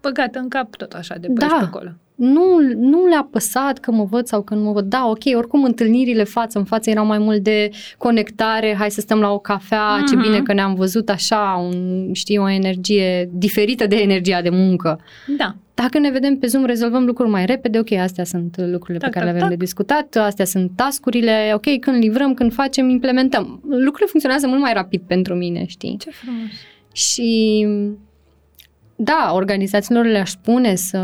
[0.00, 1.58] Băgată în cap tot așa de pe, da.
[1.62, 4.84] acolo nu, nu le-a păsat că mă văd sau că nu mă văd.
[4.84, 9.20] Da, ok, oricum întâlnirile față în față erau mai mult de conectare, hai să stăm
[9.20, 10.08] la o cafea, uh-huh.
[10.08, 10.24] ce mhm.
[10.24, 15.00] bine că ne-am văzut așa, un, știi, o energie diferită de energia de muncă.
[15.36, 15.54] Da.
[15.74, 19.18] Dacă ne vedem pe Zoom, rezolvăm lucruri mai repede, ok, astea sunt lucrurile tac, pe
[19.18, 19.48] care tac, le avem tac.
[19.48, 23.60] de discutat, astea sunt tascurile, ok, când livrăm, când facem, implementăm.
[23.62, 25.96] Lucrurile funcționează mult mai rapid pentru mine, știi?
[25.98, 26.50] Ce frumos!
[26.92, 27.66] Și
[29.00, 30.98] da, organizațiilor le-aș spune să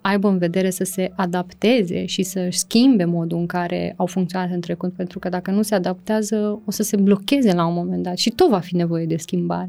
[0.00, 4.60] aibă în vedere să se adapteze și să-și schimbe modul în care au funcționat în
[4.60, 8.16] trecut, pentru că dacă nu se adaptează, o să se blocheze la un moment dat
[8.16, 9.68] și tot va fi nevoie de schimbare.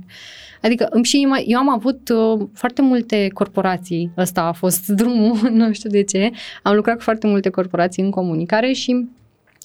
[0.61, 5.89] Adică și eu am avut uh, foarte multe corporații, ăsta a fost drumul, nu știu
[5.89, 6.31] de ce,
[6.63, 9.07] am lucrat cu foarte multe corporații în comunicare și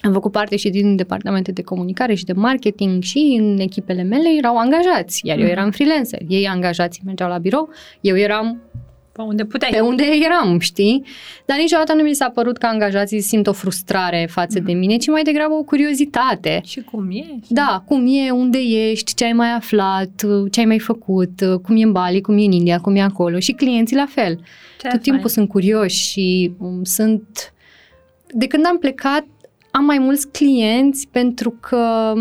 [0.04, 4.28] am făcut parte și din departamente de comunicare și de marketing și în echipele mele
[4.38, 5.52] erau angajați, iar eu mhm.
[5.52, 6.20] eram freelancer.
[6.28, 7.68] Ei angajați mergeau la birou,
[8.00, 8.62] eu eram
[9.14, 9.70] pe unde puteai.
[9.70, 11.04] Pe unde eram, știi?
[11.44, 14.64] Dar niciodată nu mi s-a părut că angajații simt o frustrare față mm-hmm.
[14.64, 16.60] de mine, ci mai degrabă o curiozitate.
[16.64, 17.38] Și cum e?
[17.48, 21.82] Da, cum e, unde ești, ce ai mai aflat, ce ai mai făcut, cum e
[21.82, 23.38] în Bali, cum e în India, cum e acolo.
[23.38, 24.40] Și clienții la fel.
[24.80, 27.52] Ce Tot timpul sunt curioși și um, sunt...
[28.32, 29.26] De când am plecat,
[29.76, 32.12] am mai mulți clienți pentru că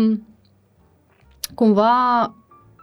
[1.54, 2.34] cumva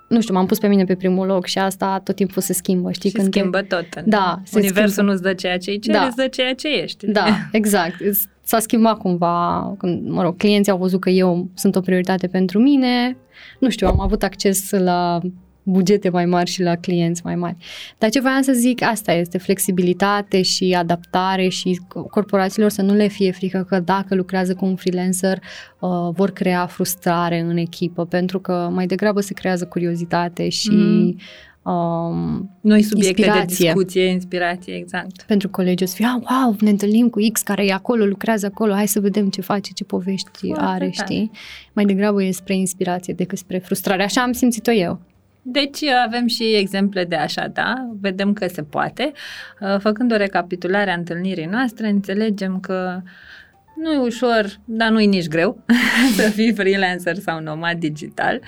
[0.07, 2.91] nu știu, m-am pus pe mine pe primul loc și asta tot timpul se schimbă,
[2.91, 3.09] știi?
[3.09, 3.65] Și când schimbă te...
[3.65, 4.05] tot.
[4.05, 4.41] Da.
[4.53, 5.11] Universul schimbă.
[5.11, 6.05] nu-ți dă ceea ce îi da.
[6.05, 7.07] îți dă ceea ce ești.
[7.07, 7.95] Da, exact.
[8.43, 12.59] S-a schimbat cumva, când, mă rog, clienții au văzut că eu sunt o prioritate pentru
[12.59, 13.17] mine.
[13.59, 15.19] Nu știu, am avut acces la
[15.63, 17.55] bugete mai mari și la clienți mai mari.
[17.97, 23.07] Dar ce voiam să zic, asta este flexibilitate și adaptare și corporațiilor să nu le
[23.07, 25.39] fie frică că dacă lucrează cu un freelancer
[25.79, 31.15] uh, vor crea frustrare în echipă, pentru că mai degrabă se creează curiozitate și mm.
[31.63, 33.65] Um, Noi subiecte inspirație.
[33.65, 35.21] de discuție, inspirație, exact.
[35.21, 38.45] Pentru colegii o să fie, ah, wow, ne întâlnim cu X care e acolo, lucrează
[38.45, 40.91] acolo, hai să vedem ce face, ce povești Foarte are, tare.
[40.91, 41.31] știi?
[41.73, 44.03] Mai degrabă e spre inspirație decât spre frustrare.
[44.03, 44.99] Așa am simțit-o eu.
[45.41, 47.89] Deci avem și exemple de așa, da?
[48.01, 49.11] Vedem că se poate.
[49.59, 53.01] Uh, făcând o recapitulare a întâlnirii noastre, înțelegem că
[53.81, 55.63] nu e ușor, dar nu e nici greu
[56.17, 58.41] să fii freelancer sau nomad digital,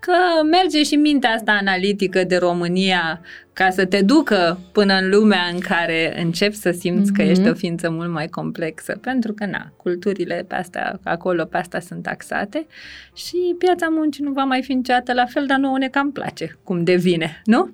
[0.00, 0.12] că
[0.50, 3.20] merge și mintea asta analitică de România
[3.52, 7.16] ca să te ducă până în lumea în care începi să simți mm-hmm.
[7.16, 7.50] că ești mhm.
[7.50, 12.02] o ființă mult mai complexă, pentru că, na, culturile pe astea, acolo, pe asta sunt
[12.02, 12.66] taxate
[13.14, 16.58] și piața muncii nu va mai fi niciodată la fel, dar nouă ne cam place
[16.64, 17.70] cum devine, nu?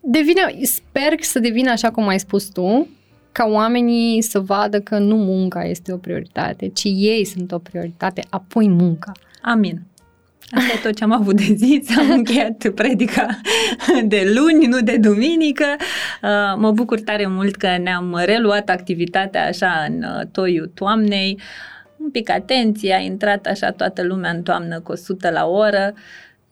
[0.00, 2.88] Devine, sper să devină așa cum ai spus tu,
[3.32, 8.24] ca oamenii să vadă că nu munca este o prioritate, ci ei sunt o prioritate,
[8.30, 9.12] apoi munca.
[9.42, 9.82] Amin.
[10.54, 13.26] Asta e tot ce am avut de zi, am încheiat predica
[14.04, 15.64] de luni, nu de duminică.
[16.22, 21.40] Uh, mă bucur tare mult că ne-am reluat activitatea așa în uh, toiul toamnei.
[21.96, 25.94] Un pic atenție, a intrat așa toată lumea în toamnă cu 100 la oră.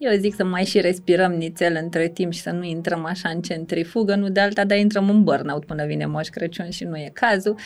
[0.03, 3.41] Eu zic să mai și respirăm nițel între timp și să nu intrăm așa în
[3.41, 7.11] centrifugă, nu de alta, dar intrăm în burnout până vine Moș Crăciun și nu e
[7.13, 7.59] cazul.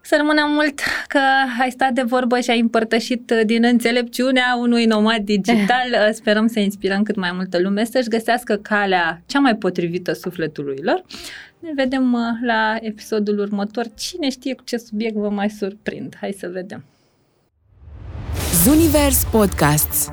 [0.00, 1.18] Să rămână mult că
[1.60, 5.88] ai stat de vorbă și ai împărtășit uh, din înțelepciunea unui nomad digital.
[5.94, 10.78] Uh, sperăm să inspirăm cât mai multă lume să-și găsească calea cea mai potrivită sufletului
[10.82, 11.04] lor.
[11.58, 13.86] Ne vedem uh, la episodul următor.
[13.94, 16.16] Cine știe cu ce subiect vă mai surprind?
[16.20, 16.84] Hai să vedem.
[18.64, 20.12] Zunivers Podcasts